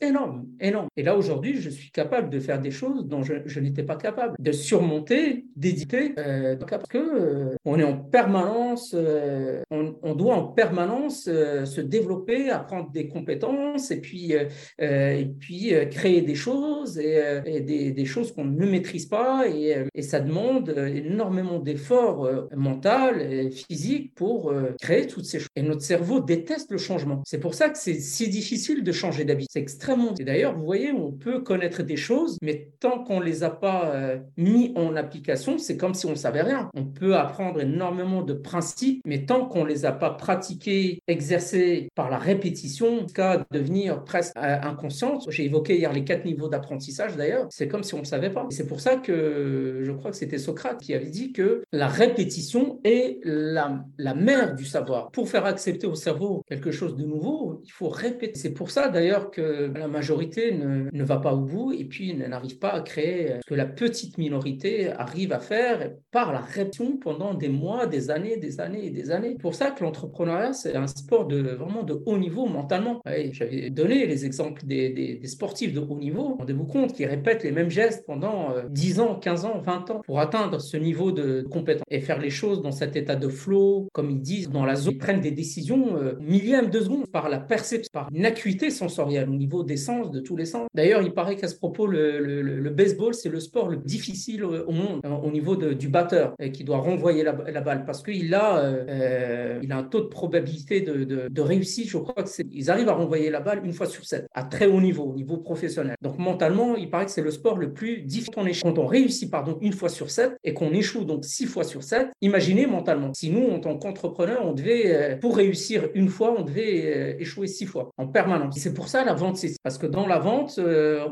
énorme, 0.00 0.46
énorme. 0.60 0.88
Et 0.96 1.02
là, 1.02 1.16
aujourd'hui, 1.16 1.60
je 1.60 1.70
suis 1.70 1.90
capable 1.90 2.30
de 2.30 2.40
faire 2.40 2.60
des 2.60 2.70
choses 2.70 3.06
dont 3.06 3.22
je, 3.22 3.60
n'étais 3.60 3.82
pas 3.82 3.96
capable, 3.96 4.36
de 4.38 4.52
surmonter, 4.52 5.46
d'éditer, 5.56 6.14
euh, 6.18 6.56
parce 6.56 6.88
que 6.88 6.98
euh, 6.98 7.56
on 7.64 7.78
est 7.78 7.84
en 7.84 7.96
permanence, 7.96 8.94
euh, 8.96 9.62
on, 9.70 10.14
doit 10.14 10.34
en 10.34 10.46
permanence 10.48 11.24
se 11.24 11.80
développer, 11.80 12.50
apprendre 12.50 12.90
des 12.90 13.08
compétences 13.08 13.90
et 13.90 14.00
puis, 14.00 14.34
et 14.78 15.30
puis 15.40 15.72
créer 15.90 16.20
des 16.22 16.34
choses 16.34 16.98
et, 16.98 17.60
des, 17.60 18.04
choses 18.04 18.32
qu'on 18.32 18.44
ne 18.44 18.66
maîtrise 18.66 19.06
pas 19.06 19.48
et, 19.48 19.86
et 19.94 20.02
ça 20.02 20.20
demande 20.20 20.68
énormément 20.68 21.58
d'efforts 21.58 22.28
mental 22.54 23.22
et 23.22 23.50
physiques 23.50 24.14
pour 24.14 24.52
créer 24.80 25.06
toutes 25.06 25.24
ces 25.24 25.38
choses. 25.38 25.48
Et 25.56 25.62
notre 25.62 25.82
cerveau 25.82 26.20
déteste 26.20 26.70
le 26.70 26.78
changement. 26.78 27.22
C'est 27.24 27.40
pour 27.40 27.54
ça 27.54 27.70
que 27.70 27.78
c'est 27.78 28.00
si 28.00 28.28
difficile 28.28 28.84
de 28.84 28.92
changer 28.92 29.24
d'habitude 29.24 29.51
extrêmement. 29.60 30.14
Et 30.18 30.24
d'ailleurs, 30.24 30.56
vous 30.56 30.64
voyez, 30.64 30.92
on 30.92 31.12
peut 31.12 31.40
connaître 31.40 31.82
des 31.82 31.96
choses, 31.96 32.38
mais 32.42 32.70
tant 32.80 33.02
qu'on 33.02 33.20
ne 33.20 33.24
les 33.24 33.42
a 33.42 33.50
pas 33.50 33.92
euh, 33.94 34.18
mis 34.36 34.72
en 34.76 34.96
application, 34.96 35.58
c'est 35.58 35.76
comme 35.76 35.94
si 35.94 36.06
on 36.06 36.10
ne 36.10 36.14
savait 36.16 36.42
rien. 36.42 36.70
On 36.74 36.84
peut 36.84 37.16
apprendre 37.16 37.60
énormément 37.60 38.22
de 38.22 38.34
principes, 38.34 39.00
mais 39.06 39.24
tant 39.24 39.46
qu'on 39.46 39.64
ne 39.64 39.68
les 39.68 39.84
a 39.84 39.92
pas 39.92 40.10
pratiqués, 40.10 41.00
exercés 41.06 41.88
par 41.94 42.10
la 42.10 42.18
répétition, 42.18 43.02
jusqu'à 43.02 43.44
devenir 43.50 44.04
presque 44.04 44.36
euh, 44.36 44.58
inconsciente. 44.62 45.26
J'ai 45.30 45.44
évoqué 45.44 45.76
hier 45.76 45.92
les 45.92 46.04
quatre 46.04 46.24
niveaux 46.24 46.48
d'apprentissage 46.48 47.16
d'ailleurs, 47.16 47.46
c'est 47.50 47.68
comme 47.68 47.82
si 47.82 47.94
on 47.94 48.00
ne 48.00 48.04
savait 48.04 48.30
pas. 48.30 48.46
C'est 48.50 48.66
pour 48.66 48.80
ça 48.80 48.96
que 48.96 49.80
je 49.82 49.92
crois 49.92 50.10
que 50.10 50.16
c'était 50.16 50.38
Socrate 50.38 50.80
qui 50.80 50.94
avait 50.94 51.10
dit 51.10 51.32
que 51.32 51.62
la 51.72 51.88
répétition 51.88 52.80
est 52.84 53.18
la, 53.24 53.84
la 53.98 54.14
mère 54.14 54.54
du 54.54 54.64
savoir. 54.64 55.10
Pour 55.10 55.28
faire 55.28 55.46
accepter 55.46 55.86
au 55.86 55.94
cerveau 55.94 56.42
quelque 56.48 56.70
chose 56.70 56.96
de 56.96 57.04
nouveau, 57.04 57.60
il 57.64 57.70
faut 57.70 57.88
répéter. 57.88 58.38
C'est 58.38 58.52
pour 58.52 58.70
ça 58.70 58.88
d'ailleurs 58.88 59.30
que 59.30 59.41
la 59.74 59.88
majorité 59.88 60.52
ne, 60.52 61.04
va 61.04 61.18
pas 61.18 61.34
au 61.34 61.40
bout 61.40 61.72
et 61.72 61.84
puis 61.84 62.14
n'arrive 62.14 62.58
pas 62.58 62.70
à 62.70 62.80
créer 62.80 63.34
ce 63.42 63.46
que 63.46 63.54
la 63.54 63.66
petite 63.66 64.18
minorité 64.18 64.90
arrive 64.90 65.32
à 65.32 65.40
faire 65.40 65.92
par 66.10 66.32
la 66.32 66.40
répétition 66.40 66.96
pendant 66.96 67.34
des 67.34 67.48
mois, 67.48 67.86
des 67.86 68.10
années, 68.10 68.36
des 68.36 68.60
années 68.60 68.86
et 68.86 68.90
des 68.90 69.10
années. 69.10 69.36
Pour 69.40 69.54
ça 69.54 69.70
que 69.70 69.82
l'entrepreneuriat, 69.82 70.52
c'est 70.52 70.76
un 70.76 70.86
sport 70.86 71.26
de 71.26 71.40
vraiment 71.40 71.82
de 71.82 72.00
haut 72.06 72.18
niveau 72.18 72.46
mentalement. 72.46 73.00
J'avais 73.32 73.70
donné 73.70 74.06
les 74.06 74.24
exemples 74.24 74.64
des, 74.64 74.90
des, 74.90 75.26
sportifs 75.26 75.72
de 75.72 75.80
haut 75.80 75.98
niveau. 75.98 76.36
Rendez-vous 76.38 76.64
compte 76.64 76.92
qu'ils 76.92 77.06
répètent 77.06 77.42
les 77.42 77.52
mêmes 77.52 77.70
gestes 77.70 78.04
pendant 78.06 78.54
10 78.70 78.98
euh, 78.98 79.02
ans, 79.02 79.14
15 79.16 79.44
ans, 79.44 79.60
20 79.64 79.90
ans 79.90 80.02
pour 80.04 80.20
atteindre 80.20 80.60
ce 80.60 80.76
niveau 80.76 81.12
de 81.12 81.42
compétence 81.50 81.84
et 81.90 82.00
faire 82.00 82.20
les 82.20 82.30
choses 82.30 82.62
dans 82.62 82.72
cet 82.72 82.96
état 82.96 83.16
de 83.16 83.28
flow, 83.28 83.88
comme 83.92 84.10
ils 84.10 84.20
disent, 84.20 84.50
dans 84.50 84.64
la 84.64 84.74
zone. 84.74 84.94
Ils 84.94 84.98
prennent 84.98 85.20
des 85.20 85.30
décisions 85.30 85.96
euh, 85.96 86.14
millième 86.20 86.70
de 86.70 86.80
seconde 86.80 87.06
par 87.10 87.28
la 87.28 87.38
perception, 87.38 87.88
par 87.92 88.08
une 88.12 88.26
acuité 88.26 88.70
sensorielle 88.70 89.28
niveau 89.36 89.62
des 89.62 89.76
sens, 89.76 90.10
de 90.10 90.20
tous 90.20 90.36
les 90.36 90.46
sens. 90.46 90.68
D'ailleurs, 90.74 91.02
il 91.02 91.12
paraît 91.12 91.36
qu'à 91.36 91.48
ce 91.48 91.56
propos, 91.56 91.86
le, 91.86 92.70
baseball, 92.70 93.14
c'est 93.14 93.28
le 93.28 93.40
sport 93.40 93.68
le 93.68 93.78
plus 93.78 93.86
difficile 93.86 94.44
au 94.44 94.72
monde 94.72 95.00
hein, 95.04 95.20
au 95.22 95.30
niveau 95.30 95.56
de, 95.56 95.72
du 95.72 95.88
batteur 95.88 96.34
qui 96.52 96.64
doit 96.64 96.78
renvoyer 96.78 97.22
la, 97.22 97.32
balle 97.32 97.84
parce 97.84 98.02
qu'il 98.02 98.34
a, 98.34 98.58
euh, 98.58 99.60
il 99.62 99.72
a 99.72 99.76
un 99.78 99.82
taux 99.82 100.00
de 100.00 100.06
probabilité 100.06 100.80
de, 100.80 101.04
de, 101.28 101.40
réussite. 101.40 101.88
Je 101.88 101.98
crois 101.98 102.22
qu'ils 102.24 102.70
arrivent 102.70 102.88
à 102.88 102.94
renvoyer 102.94 103.30
la 103.30 103.40
balle 103.40 103.60
une 103.64 103.72
fois 103.72 103.86
sur 103.86 104.04
sept, 104.04 104.26
à 104.34 104.44
très 104.44 104.66
haut 104.66 104.80
niveau, 104.80 105.04
au 105.04 105.14
niveau 105.14 105.36
professionnel. 105.36 105.96
Donc 106.02 106.18
mentalement, 106.18 106.76
il 106.76 106.90
paraît 106.90 107.06
que 107.06 107.10
c'est 107.10 107.22
le 107.22 107.30
sport 107.30 107.58
le 107.58 107.72
plus 107.72 108.02
difficile. 108.02 108.32
Quand 108.62 108.78
on 108.78 108.86
réussit 108.86 109.30
pardon, 109.30 109.58
une 109.60 109.72
fois 109.72 109.88
sur 109.88 110.10
sept 110.10 110.36
et 110.44 110.54
qu'on 110.54 110.72
échoue 110.72 111.04
donc 111.04 111.24
six 111.24 111.46
fois 111.46 111.64
sur 111.64 111.82
sept, 111.82 112.08
imaginez 112.20 112.66
mentalement. 112.66 113.12
Si 113.14 113.30
nous, 113.30 113.48
en 113.48 113.58
tant 113.58 113.76
qu'entrepreneur, 113.78 114.44
on 114.44 114.52
devait, 114.52 114.82
euh, 114.86 115.16
pour 115.16 115.36
réussir 115.36 115.88
une 115.94 116.08
fois, 116.08 116.34
on 116.38 116.42
devait 116.42 116.82
euh, 116.84 117.20
échouer 117.20 117.46
six 117.46 117.66
fois 117.66 117.90
en 117.96 118.06
permanence. 118.06 118.56
C'est 118.58 118.74
pour 118.74 118.88
ça 118.88 119.04
la 119.04 119.14
parce 119.62 119.78
que 119.78 119.86
dans 119.86 120.06
la 120.06 120.18
vente, 120.18 120.56
euh, 120.58 121.04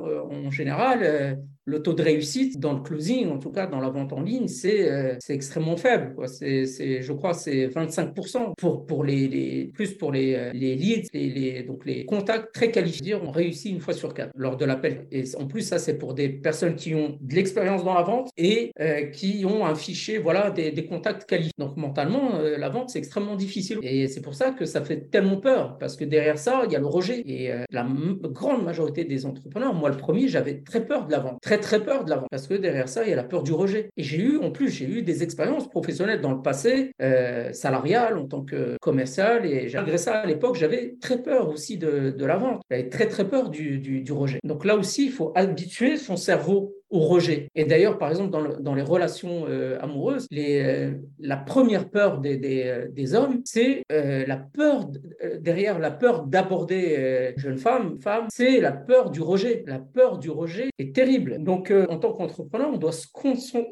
en 0.46 0.50
général, 0.50 1.00
euh, 1.02 1.34
le 1.64 1.82
taux 1.82 1.92
de 1.92 2.02
réussite 2.02 2.58
dans 2.58 2.72
le 2.72 2.80
closing, 2.80 3.28
en 3.28 3.38
tout 3.38 3.50
cas 3.50 3.66
dans 3.66 3.80
la 3.80 3.90
vente 3.90 4.12
en 4.12 4.22
ligne, 4.22 4.48
c'est 4.48 4.90
euh, 4.90 5.16
extrêmement 5.28 5.76
faible. 5.76 6.16
C'est, 6.26 6.64
je 7.02 7.12
crois 7.12 7.34
c'est 7.34 7.68
25% 7.68 8.54
pour, 8.56 8.86
pour 8.86 9.04
les, 9.04 9.70
plus 9.72 9.94
pour 9.94 10.10
les, 10.10 10.50
les 10.52 10.74
leads, 10.74 11.08
les, 11.12 11.62
donc 11.62 11.84
les 11.84 12.04
contacts 12.06 12.52
très 12.52 12.70
qualifiés. 12.70 13.14
On 13.14 13.30
réussit 13.30 13.72
une 13.72 13.80
fois 13.80 13.94
sur 13.94 14.14
quatre 14.14 14.30
lors 14.34 14.56
de 14.56 14.64
l'appel. 14.64 15.06
Et 15.12 15.24
en 15.36 15.46
plus, 15.46 15.62
ça, 15.62 15.78
c'est 15.78 15.98
pour 15.98 16.14
des 16.14 16.28
personnes 16.28 16.74
qui 16.74 16.94
ont 16.94 17.18
de 17.20 17.34
l'expérience 17.34 17.84
dans 17.84 17.94
la 17.94 18.02
vente 18.02 18.30
et 18.36 18.72
qui 19.12 19.44
ont 19.44 19.64
un 19.64 19.74
fichier 19.74 20.18
voilà, 20.18 20.50
des 20.50 20.86
contacts 20.86 21.28
qualifiés. 21.28 21.52
Donc 21.58 21.76
mentalement, 21.76 22.40
la 22.40 22.68
vente, 22.68 22.90
c'est 22.90 22.98
extrêmement 22.98 23.36
difficile. 23.36 23.78
Et 23.82 24.08
c'est 24.08 24.22
pour 24.22 24.34
ça 24.34 24.50
que 24.50 24.64
ça 24.64 24.82
fait 24.82 25.10
tellement 25.10 25.36
peur, 25.36 25.78
parce 25.78 25.96
que 25.96 26.04
derrière 26.04 26.38
ça, 26.38 26.62
il 26.66 26.72
y 26.72 26.76
a 26.76 26.80
le 26.80 26.86
rejet. 26.86 27.22
Et 27.26 27.50
la 27.70 27.84
grande 28.24 28.64
majorité 28.64 29.04
des 29.04 29.26
entrepreneurs, 29.26 29.74
moi 29.74 29.90
le 29.90 29.96
premier, 29.96 30.28
j'avais 30.28 30.60
très 30.60 30.84
peur 30.84 31.06
de 31.06 31.12
la 31.12 31.18
vente, 31.18 31.38
très 31.40 31.58
très 31.58 31.82
peur 31.82 32.04
de 32.04 32.10
la 32.10 32.16
vente, 32.16 32.28
parce 32.30 32.46
que 32.46 32.54
derrière 32.54 32.88
ça, 32.88 33.04
il 33.04 33.10
y 33.10 33.12
a 33.12 33.16
la 33.16 33.24
peur 33.24 33.42
du 33.42 33.52
rejet. 33.52 33.90
Et 33.96 34.02
j'ai 34.02 34.18
eu, 34.18 34.38
en 34.38 34.50
plus, 34.50 34.68
j'ai 34.70 34.86
eu 34.86 35.02
des 35.02 35.22
expériences 35.22 35.68
professionnelles 35.68 36.20
dans 36.20 36.32
le 36.32 36.42
passé, 36.42 36.92
euh, 37.02 37.52
salariales 37.52 38.18
en 38.18 38.26
tant 38.26 38.42
que 38.42 38.76
commercial, 38.80 39.46
et 39.46 39.70
malgré 39.74 39.98
ça, 39.98 40.14
à 40.20 40.26
l'époque, 40.26 40.56
j'avais 40.56 40.96
très 41.00 41.22
peur 41.22 41.48
aussi 41.48 41.78
de, 41.78 42.14
la 42.24 42.36
vente. 42.36 42.62
J'avais 42.70 42.88
très 42.88 43.08
très 43.08 43.28
peur 43.28 43.50
du, 43.50 43.78
du 43.78 44.12
rejet. 44.12 44.38
Donc 44.44 44.64
là 44.64 44.76
aussi, 44.76 45.06
il 45.06 45.12
faut 45.12 45.32
habituer 45.34 45.96
son 45.96 46.16
cerveau 46.16 46.74
au 46.90 47.00
rejet. 47.00 47.48
Et 47.54 47.64
d'ailleurs, 47.64 47.98
par 47.98 48.10
exemple, 48.10 48.30
dans, 48.60 48.74
les 48.74 48.82
relations 48.82 49.46
euh, 49.48 49.78
amoureuses, 49.80 50.26
les, 50.30 50.60
euh, 50.60 50.92
la 51.20 51.36
première 51.36 51.88
peur 51.88 52.18
des, 52.18 52.36
des, 52.36 52.64
euh, 52.66 53.16
hommes, 53.16 53.40
c'est 53.44 53.82
la 53.90 54.36
peur, 54.36 54.88
derrière 55.40 55.78
la 55.78 55.90
peur 55.90 56.24
d'aborder 56.24 57.32
une 57.36 57.42
jeune 57.42 57.58
femme, 57.58 57.98
femme 58.00 58.26
c'est 58.30 58.60
la 58.60 58.72
peur 58.72 59.10
du 59.10 59.20
rejet. 59.20 59.64
La 59.66 59.78
peur 59.78 60.18
du 60.18 60.30
rejet 60.30 60.70
est 60.78 60.94
terrible. 60.94 61.42
Donc, 61.42 61.72
en 61.88 61.98
tant 61.98 62.12
qu'entrepreneur, 62.12 62.70
on 62.72 62.76
doit 62.76 62.92
se, 62.92 63.06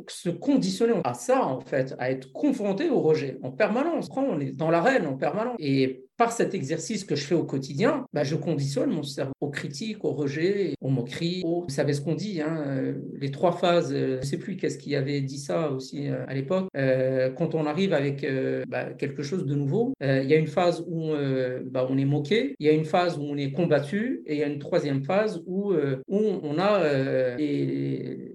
se, 0.08 0.30
conditionner 0.30 0.94
à 1.04 1.14
ça, 1.14 1.44
en 1.44 1.60
fait, 1.60 1.94
à 1.98 2.10
être 2.10 2.32
confronté 2.32 2.90
au 2.90 3.00
rejet 3.00 3.38
en 3.42 3.50
permanence. 3.50 4.08
On 4.16 4.40
est 4.40 4.52
dans 4.52 4.70
l'arène 4.70 5.06
en 5.06 5.16
permanence. 5.16 5.56
Et 5.58 6.07
par 6.18 6.32
cet 6.32 6.52
exercice 6.52 7.04
que 7.04 7.14
je 7.14 7.24
fais 7.24 7.36
au 7.36 7.44
quotidien, 7.44 8.04
bah, 8.12 8.24
je 8.24 8.34
conditionne 8.34 8.90
mon 8.90 9.04
cerveau 9.04 9.32
aux 9.40 9.50
critiques, 9.50 10.04
au 10.04 10.10
rejet, 10.10 10.74
aux 10.80 10.90
moqueries. 10.90 11.42
Vous 11.44 11.64
savez 11.68 11.92
ce 11.92 12.00
qu'on 12.00 12.14
dit, 12.14 12.42
hein, 12.42 12.64
euh, 12.66 12.94
les 13.20 13.30
trois 13.30 13.52
phases, 13.52 13.92
euh, 13.92 14.16
je 14.16 14.20
ne 14.20 14.22
sais 14.22 14.36
plus 14.36 14.56
qu'est-ce 14.56 14.78
qui 14.78 14.96
avait 14.96 15.20
dit 15.20 15.38
ça 15.38 15.70
aussi 15.70 16.08
euh, 16.08 16.24
à 16.26 16.34
l'époque. 16.34 16.68
quand 17.36 17.54
on 17.54 17.66
arrive 17.66 17.92
avec 17.92 18.26
bah, 18.66 18.86
quelque 18.98 19.22
chose 19.22 19.46
de 19.46 19.54
nouveau, 19.54 19.92
il 20.00 20.24
y 20.24 20.34
a 20.34 20.36
une 20.36 20.48
phase 20.48 20.84
où 20.88 21.12
bah, 21.64 21.86
on 21.88 21.96
est 21.96 22.04
moqué, 22.04 22.56
il 22.58 22.66
y 22.66 22.68
a 22.68 22.72
une 22.72 22.84
phase 22.84 23.16
où 23.16 23.22
on 23.22 23.36
est 23.36 23.52
combattu, 23.52 24.22
et 24.26 24.34
il 24.34 24.40
y 24.40 24.42
a 24.42 24.48
une 24.48 24.58
troisième 24.58 25.04
phase 25.04 25.42
où, 25.46 25.72
où 25.72 26.20
on 26.42 26.58
a 26.58 26.82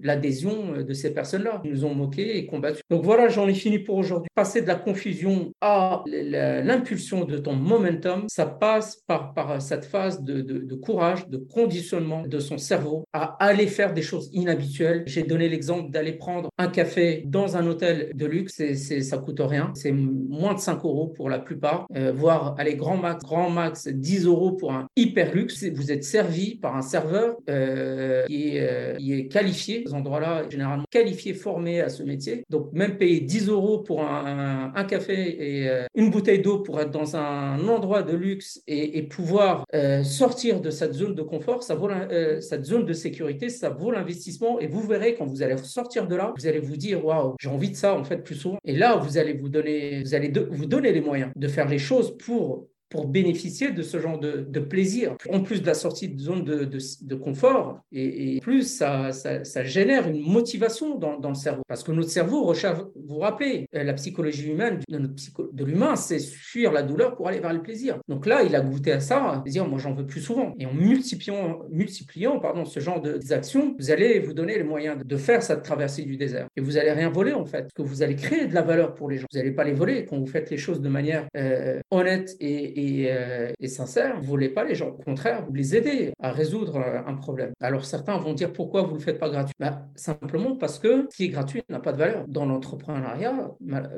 l'adhésion 0.02 0.82
de 0.82 0.92
ces 0.94 1.12
personnes-là 1.12 1.60
qui 1.62 1.68
nous 1.68 1.84
ont 1.84 1.94
moqués 1.94 2.38
et 2.38 2.46
combattus. 2.46 2.82
Donc 2.88 3.02
voilà, 3.04 3.28
j'en 3.28 3.46
ai 3.46 3.54
fini 3.54 3.78
pour 3.78 3.96
aujourd'hui. 3.96 4.30
Passer 4.34 4.62
de 4.62 4.66
la 4.66 4.76
confusion 4.76 5.52
à 5.60 6.02
l'impulsion 6.06 7.24
de 7.24 7.36
ton 7.38 7.54
momentum, 7.78 8.24
ça 8.28 8.46
passe 8.46 9.02
par, 9.06 9.34
cette 9.60 9.84
phase 9.84 10.22
de, 10.22 10.74
courage, 10.74 11.28
de 11.28 11.38
conditionnement 11.38 12.22
de 12.26 12.38
son 12.38 12.58
cerveau 12.58 13.04
à 13.12 13.36
aller 13.44 13.66
faire 13.66 13.92
des 13.92 14.02
choses 14.02 14.30
inhabituelles. 14.32 15.02
J'ai 15.06 15.22
donné 15.22 15.48
l'exemple 15.48 15.90
d'aller 15.90 16.12
prendre 16.12 16.48
un 16.58 16.68
café 16.68 17.22
dans 17.26 17.56
un 17.56 17.66
hôtel 17.66 18.10
de 18.14 18.26
luxe, 18.26 18.60
et 18.60 18.74
ça 18.74 19.18
coûte 19.18 19.40
rien, 19.40 19.72
c'est 19.74 19.92
moins 19.92 20.54
de 20.54 20.60
5 20.60 20.84
euros 20.84 21.08
pour 21.08 21.28
la 21.30 21.38
plupart, 21.38 21.86
euh, 21.96 22.12
voire 22.14 22.54
aller 22.58 22.74
grand 22.74 22.96
max, 22.96 23.22
grand 23.22 23.50
max 23.50 23.88
10 23.88 24.26
euros 24.26 24.52
pour 24.52 24.72
un 24.72 24.86
hyper 24.96 25.34
luxe. 25.34 25.64
Vous 25.64 25.92
êtes 25.92 26.04
servi 26.04 26.56
par 26.56 26.76
un 26.76 26.82
serveur 26.82 27.36
euh, 27.48 28.24
qui, 28.26 28.56
est, 28.56 28.60
euh, 28.60 28.96
qui, 28.96 29.12
est, 29.12 29.28
qualifié, 29.28 29.84
ces 29.86 29.94
endroits-là 29.94 30.48
généralement 30.48 30.84
qualifié, 30.90 31.34
formé 31.34 31.80
à 31.80 31.88
ce 31.88 32.02
métier. 32.02 32.44
Donc 32.50 32.72
même 32.72 32.96
payer 32.96 33.20
10 33.20 33.48
euros 33.48 33.78
pour 33.78 34.02
un, 34.02 34.72
un 34.74 34.84
café 34.84 35.14
et 35.14 35.84
une 35.94 36.10
bouteille 36.10 36.40
d'eau 36.40 36.58
pour 36.58 36.80
être 36.80 36.90
dans 36.90 37.16
un 37.16 37.63
endroit 37.68 38.02
de 38.02 38.16
luxe 38.16 38.62
et, 38.66 39.02
pouvoir 39.02 39.64
euh, 39.74 40.02
sortir 40.02 40.60
de 40.60 40.70
cette 40.70 40.94
zone 40.94 41.14
de 41.14 41.22
confort, 41.22 41.62
ça 41.62 41.74
vaut 41.74 41.90
euh, 41.90 42.40
cette 42.40 42.64
zone 42.64 42.86
de 42.86 42.92
sécurité, 42.92 43.48
ça 43.48 43.70
vaut 43.70 43.90
l'investissement. 43.90 44.58
Et 44.60 44.66
vous 44.66 44.80
verrez 44.80 45.14
quand 45.14 45.26
vous 45.26 45.42
allez 45.42 45.56
sortir 45.58 46.06
de 46.06 46.16
là, 46.16 46.32
vous 46.36 46.46
allez 46.46 46.60
vous 46.60 46.76
dire 46.76 47.04
waouh, 47.04 47.34
j'ai 47.40 47.48
envie 47.48 47.70
de 47.70 47.76
ça 47.76 47.94
en 47.94 48.04
fait 48.04 48.18
plus 48.18 48.34
souvent. 48.34 48.58
Et 48.64 48.76
là, 48.76 48.96
vous 48.96 49.18
allez 49.18 49.34
vous 49.34 49.48
donner, 49.48 50.02
vous 50.02 50.14
allez 50.14 50.32
vous 50.50 50.66
donner 50.66 50.92
les 50.92 51.00
moyens 51.00 51.30
de 51.36 51.48
faire 51.48 51.68
les 51.68 51.78
choses 51.78 52.16
pour 52.16 52.68
pour 52.88 53.08
bénéficier 53.08 53.72
de 53.72 53.82
ce 53.82 53.98
genre 53.98 54.18
de, 54.18 54.60
plaisir. 54.60 55.16
En 55.30 55.40
plus 55.40 55.60
de 55.60 55.66
la 55.66 55.74
sortie 55.74 56.08
de 56.08 56.20
zone 56.20 56.44
de, 56.44 57.14
confort, 57.14 57.80
et, 57.92 58.38
plus 58.40 58.62
ça, 58.62 59.12
ça, 59.12 59.64
génère 59.64 60.08
une 60.08 60.20
motivation 60.20 60.96
dans, 60.96 61.28
le 61.28 61.34
cerveau. 61.34 61.62
Parce 61.68 61.82
que 61.82 61.92
notre 61.92 62.10
cerveau 62.10 62.44
recherche, 62.44 62.78
vous 62.94 63.14
vous 63.14 63.18
rappelez, 63.18 63.66
euh, 63.74 63.82
la 63.82 63.92
psychologie 63.94 64.50
humaine 64.50 64.80
de, 64.88 65.64
l'humain, 65.64 65.96
c'est 65.96 66.18
fuir 66.18 66.72
la 66.72 66.82
douleur 66.82 67.16
pour 67.16 67.28
aller 67.28 67.40
vers 67.40 67.52
le 67.52 67.62
plaisir. 67.62 67.98
Donc 68.08 68.26
là, 68.26 68.42
il 68.42 68.54
a 68.54 68.60
goûté 68.60 68.92
à 68.92 69.00
ça, 69.00 69.42
dire, 69.46 69.66
moi 69.66 69.78
j'en 69.78 69.92
veux 69.92 70.06
plus 70.06 70.20
souvent. 70.20 70.54
Et 70.58 70.66
en 70.66 70.72
multipliant, 70.72 71.60
multipliant 71.70 72.38
pardon, 72.38 72.64
ce 72.64 72.80
genre 72.80 73.00
d'actions, 73.00 73.74
vous 73.78 73.90
allez 73.90 74.20
vous 74.20 74.34
donner 74.34 74.56
les 74.56 74.64
moyens 74.64 74.98
de 75.04 75.16
faire 75.16 75.42
cette 75.42 75.62
traversée 75.62 76.02
du 76.02 76.16
désert. 76.16 76.46
Et 76.56 76.60
vous 76.60 76.76
allez 76.76 76.92
rien 76.92 77.10
voler 77.10 77.32
en 77.32 77.44
fait, 77.44 77.68
que 77.74 77.82
vous 77.82 78.02
allez 78.02 78.16
créer 78.16 78.46
de 78.46 78.54
la 78.54 78.62
valeur 78.62 78.94
pour 78.94 79.10
les 79.10 79.18
gens. 79.18 79.26
Vous 79.32 79.38
n'allez 79.38 79.52
pas 79.52 79.64
les 79.64 79.72
voler 79.72 80.04
quand 80.04 80.18
vous 80.18 80.26
faites 80.26 80.50
les 80.50 80.56
choses 80.56 80.80
de 80.80 80.88
manière 80.88 81.26
euh, 81.36 81.80
honnête 81.90 82.36
et 82.40 82.83
euh, 83.08 83.52
et, 83.60 83.68
sincère, 83.68 84.16
vous 84.16 84.22
ne 84.22 84.26
voulez 84.26 84.48
pas 84.48 84.64
les 84.64 84.74
gens. 84.74 84.88
Au 84.88 85.02
contraire, 85.02 85.44
vous 85.46 85.54
les 85.54 85.76
aidez 85.76 86.12
à 86.20 86.30
résoudre 86.30 86.76
euh, 86.76 87.00
un 87.06 87.14
problème. 87.14 87.52
Alors 87.60 87.84
certains 87.84 88.16
vont 88.18 88.34
dire 88.34 88.52
pourquoi 88.52 88.82
vous 88.82 88.92
ne 88.92 88.98
le 88.98 89.00
faites 89.00 89.18
pas 89.18 89.30
gratuit? 89.30 89.54
Bah, 89.58 89.86
Simplement 89.94 90.56
parce 90.56 90.78
que 90.78 91.06
ce 91.10 91.16
qui 91.16 91.24
est 91.24 91.28
gratuit 91.28 91.62
n'a 91.68 91.80
pas 91.80 91.92
de 91.92 91.98
valeur. 91.98 92.24
Dans 92.28 92.46
l'entrepreneuriat, 92.46 93.32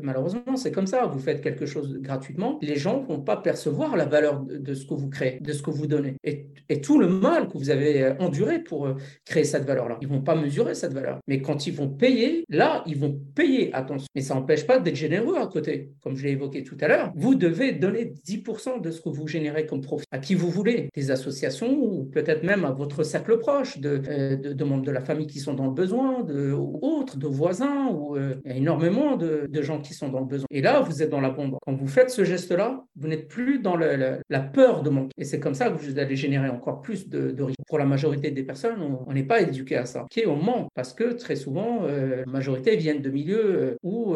malheureusement, 0.02 0.56
c'est 0.56 0.72
comme 0.72 0.86
ça. 0.86 1.06
Vous 1.06 1.18
faites 1.18 1.40
quelque 1.40 1.66
chose 1.66 1.98
gratuitement, 2.00 2.58
les 2.62 2.76
gens 2.76 3.00
ne 3.00 3.06
vont 3.06 3.20
pas 3.20 3.36
percevoir 3.36 3.96
la 3.96 4.04
valeur 4.04 4.40
de, 4.40 4.74
ce 4.74 4.86
que 4.86 4.94
vous 4.94 5.08
créez, 5.08 5.38
de 5.40 5.52
ce 5.52 5.62
que 5.62 5.70
vous 5.70 5.86
donnez. 5.86 6.16
Et, 6.24 6.46
tout 6.82 6.98
le 6.98 7.08
mal 7.08 7.48
que 7.48 7.56
vous 7.56 7.70
avez 7.70 8.02
euh, 8.02 8.14
enduré 8.18 8.62
pour 8.62 8.88
créer 9.24 9.44
cette 9.44 9.64
valeur-là. 9.64 9.96
Ils 10.02 10.08
ne 10.08 10.14
vont 10.14 10.20
pas 10.20 10.34
mesurer 10.34 10.74
cette 10.74 10.92
valeur. 10.92 11.18
Mais 11.26 11.40
quand 11.40 11.66
ils 11.66 11.74
vont 11.74 11.88
payer, 11.88 12.44
là, 12.48 12.82
ils 12.86 12.98
vont 12.98 13.18
payer, 13.34 13.72
attention. 13.74 14.06
Mais 14.14 14.20
ça 14.20 14.34
n'empêche 14.34 14.66
pas 14.66 14.78
d'être 14.78 14.94
généreux 14.94 15.36
à 15.38 15.46
côté. 15.46 15.90
Comme 16.02 16.16
je 16.16 16.24
l'ai 16.24 16.32
évoqué 16.32 16.62
tout 16.62 16.76
à 16.80 16.88
l'heure, 16.88 17.12
vous 17.16 17.34
devez 17.34 17.72
donner 17.72 18.12
10% 18.26 18.65
de 18.82 18.90
ce 18.90 19.00
que 19.00 19.08
vous 19.08 19.26
générez 19.26 19.66
comme 19.66 19.80
profit 19.80 20.06
à 20.10 20.18
qui 20.18 20.34
vous 20.34 20.50
voulez, 20.50 20.90
des 20.94 21.10
associations 21.10 21.72
ou 21.72 22.04
peut-être 22.04 22.42
même 22.42 22.64
à 22.64 22.70
votre 22.70 23.02
cercle 23.02 23.38
proche 23.38 23.78
de, 23.78 24.02
euh, 24.08 24.36
de, 24.36 24.64
membres 24.64 24.84
de 24.84 24.90
la 24.90 25.00
famille 25.00 25.26
qui 25.26 25.38
sont 25.38 25.54
dans 25.54 25.66
le 25.66 25.72
besoin, 25.72 26.22
ou 26.22 26.78
autres, 26.82 27.16
de 27.16 27.26
voisins, 27.26 27.88
ou 27.88 28.16
euh, 28.16 28.34
il 28.44 28.50
y 28.50 28.54
a 28.54 28.56
énormément 28.56 29.16
de, 29.16 29.48
gens 29.62 29.80
qui 29.80 29.94
sont 29.94 30.10
dans 30.10 30.20
le 30.20 30.26
besoin. 30.26 30.46
Et 30.50 30.60
là, 30.60 30.80
vous 30.80 31.02
êtes 31.02 31.10
dans 31.10 31.20
la 31.20 31.30
bombe. 31.30 31.56
Quand 31.64 31.74
vous 31.74 31.88
faites 31.88 32.10
ce 32.10 32.24
geste-là, 32.24 32.84
vous 32.94 33.08
n'êtes 33.08 33.26
plus 33.26 33.58
dans 33.58 33.76
la 33.76 34.40
peur 34.40 34.82
de 34.82 34.90
manquer. 34.90 35.12
Et 35.16 35.24
c'est 35.24 35.40
comme 35.40 35.54
ça 35.54 35.70
que 35.70 35.78
vous 35.78 35.98
allez 35.98 36.14
générer 36.14 36.48
encore 36.48 36.82
plus 36.82 37.08
de, 37.08 37.30
de. 37.30 37.46
Pour 37.66 37.78
la 37.78 37.84
majorité 37.84 38.30
des 38.30 38.42
personnes, 38.42 38.80
on 39.06 39.12
n'est 39.12 39.24
pas 39.24 39.40
éduqué 39.40 39.76
à 39.76 39.86
ça. 39.86 40.06
Est 40.16 40.26
au 40.26 40.36
manque 40.36 40.68
parce 40.74 40.92
que 40.92 41.12
très 41.12 41.36
souvent, 41.36 41.80
euh, 41.84 42.22
la 42.24 42.32
majorité 42.32 42.76
viennent 42.76 43.02
de 43.02 43.10
milieux 43.10 43.76
où 43.82 44.14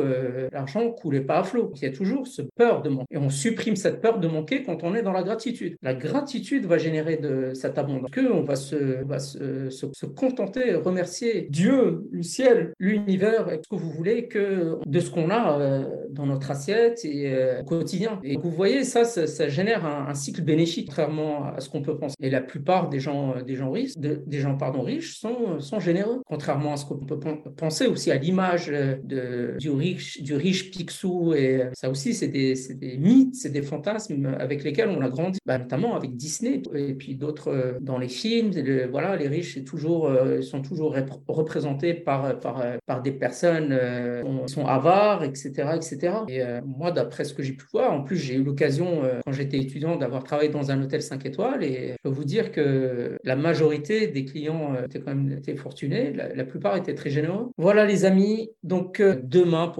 l'argent 0.53 0.91
coulait 0.91 1.21
pas 1.21 1.39
à 1.39 1.43
flot. 1.43 1.73
Il 1.77 1.83
y 1.83 1.87
a 1.87 1.91
toujours 1.91 2.27
ce 2.27 2.43
peur 2.43 2.83
de 2.83 2.91
manquer. 2.91 3.07
Et 3.11 3.19
on 3.19 3.31
supprime 3.31 3.77
cette 3.77 4.01
peur 4.01 4.19
de 4.19 4.29
manquer 4.29 4.40
quand 4.65 4.83
on 4.83 4.95
est 4.95 5.03
dans 5.03 5.13
la 5.13 5.23
gratitude. 5.23 5.77
La 5.83 5.95
gratitude 5.95 6.67
va 6.67 6.79
générer 6.79 7.17
de 7.17 7.53
cette 7.55 7.79
abondance. 7.79 8.11
Que 8.11 8.31
on 8.31 8.43
va 8.43 8.57
se, 8.57 9.05
va 9.05 9.19
se, 9.19 9.71
se, 9.71 10.07
contenter, 10.07 10.75
remercier 10.75 11.49
Dieu, 11.51 12.09
le 12.11 12.23
ciel, 12.23 12.73
l'univers, 12.79 13.47
ce 13.51 13.69
que 13.69 13.81
vous 13.81 13.91
voulez, 13.91 14.29
que 14.29 14.79
de 14.85 15.01
ce 15.01 15.11
qu'on 15.11 15.31
a 15.31 15.59
euh, 15.61 15.85
dans 16.13 16.27
notre 16.27 16.51
assiette 16.51 17.05
et 17.05 17.33
euh, 17.33 17.61
au 17.61 17.65
quotidien. 17.65 18.21
Et 18.23 18.37
vous 18.37 18.51
voyez, 18.51 18.85
ça, 18.85 19.05
ça, 19.05 19.49
génère 19.49 19.85
un, 19.87 20.15
cycle 20.15 20.43
bénéfique, 20.43 20.89
contrairement 20.89 21.47
à 21.47 21.61
ce 21.61 21.69
qu'on 21.69 21.83
peut 21.83 21.97
penser. 21.97 22.15
Et 22.21 22.31
la 22.31 22.41
plupart 22.41 22.89
des 22.89 23.01
gens, 23.01 23.35
des 23.47 23.55
gens 23.55 23.71
riches, 23.71 23.97
des 23.97 24.39
gens 24.39 24.57
pardon 24.57 24.83
riches, 24.83 25.19
sont, 25.19 25.61
sont 25.61 25.81
généreux, 25.81 26.21
contrairement 26.27 26.75
à 26.75 26.77
ce 26.77 26.85
qu'on 26.85 26.97
peut 26.97 27.19
penser 27.57 27.87
aussi 27.87 28.11
à 28.11 28.17
l'image 28.17 28.69
de, 28.69 29.57
du 29.59 29.71
riche, 29.71 30.23
du 30.23 30.35
riche 30.35 30.71
Picsou. 30.71 31.35
Et 31.35 31.69
ça 31.73 31.91
aussi, 31.91 32.15
c'est 32.15 32.29
des, 32.29 32.55
des 32.75 32.97
mythes, 32.99 33.37
c'est 33.37 33.51
des 33.51 33.63
fantasmes 33.63 34.35
avec 34.39 34.65
lesquels 34.65 34.89
on 34.89 35.01
a 35.01 35.09
grandi, 35.09 35.39
bah, 35.47 35.59
notamment 35.59 35.95
avec 35.95 36.17
Disney 36.17 36.63
et 36.75 36.95
puis 36.95 37.15
d'autres 37.15 37.49
euh, 37.49 37.79
dans 37.81 37.99
les 37.99 38.09
films. 38.09 38.53
voilà, 38.91 39.17
les 39.17 39.29
riches 39.29 39.55
c'est 39.55 39.65
toujours, 39.65 40.07
euh, 40.07 40.41
sont 40.43 40.63
toujours 40.63 40.97
représentés 41.29 41.95
par, 41.95 42.39
par, 42.41 42.63
par 42.87 43.03
des 43.03 43.13
personnes 43.13 43.71
euh, 43.73 44.23
qui 44.47 44.53
sont 44.53 44.67
avares, 44.67 45.25
etc. 45.25 45.51
etc. 45.77 46.00
Et 46.29 46.43
moi, 46.65 46.91
d'après 46.91 47.25
ce 47.25 47.35
que 47.35 47.43
j'ai 47.43 47.53
pu 47.53 47.65
voir, 47.73 47.93
en 47.93 48.03
plus, 48.03 48.17
j'ai 48.17 48.35
eu 48.35 48.43
l'occasion, 48.43 49.03
quand 49.25 49.33
j'étais 49.33 49.59
étudiant, 49.59 49.97
d'avoir 49.97 50.25
travaillé 50.25 50.51
dans 50.51 50.71
un 50.71 50.83
hôtel 50.83 51.03
5 51.03 51.25
étoiles. 51.27 51.65
Et 51.65 51.93
je 51.93 51.97
peux 52.03 52.15
vous 52.15 52.25
dire 52.25 52.53
que 52.53 53.19
la 53.25 53.37
majorité 53.37 54.07
des 54.07 54.25
clients 54.25 54.75
étaient 54.85 55.01
quand 55.01 55.15
même 55.15 55.41
fortunés, 55.57 56.13
la, 56.13 56.35
la 56.35 56.45
plupart 56.45 56.77
étaient 56.77 56.95
très 56.95 57.11
généreux. 57.11 57.51
Voilà 57.57 57.85
les 57.85 58.05
amis, 58.05 58.51
donc 58.63 59.03
demain 59.03 59.69
pour 59.69 59.80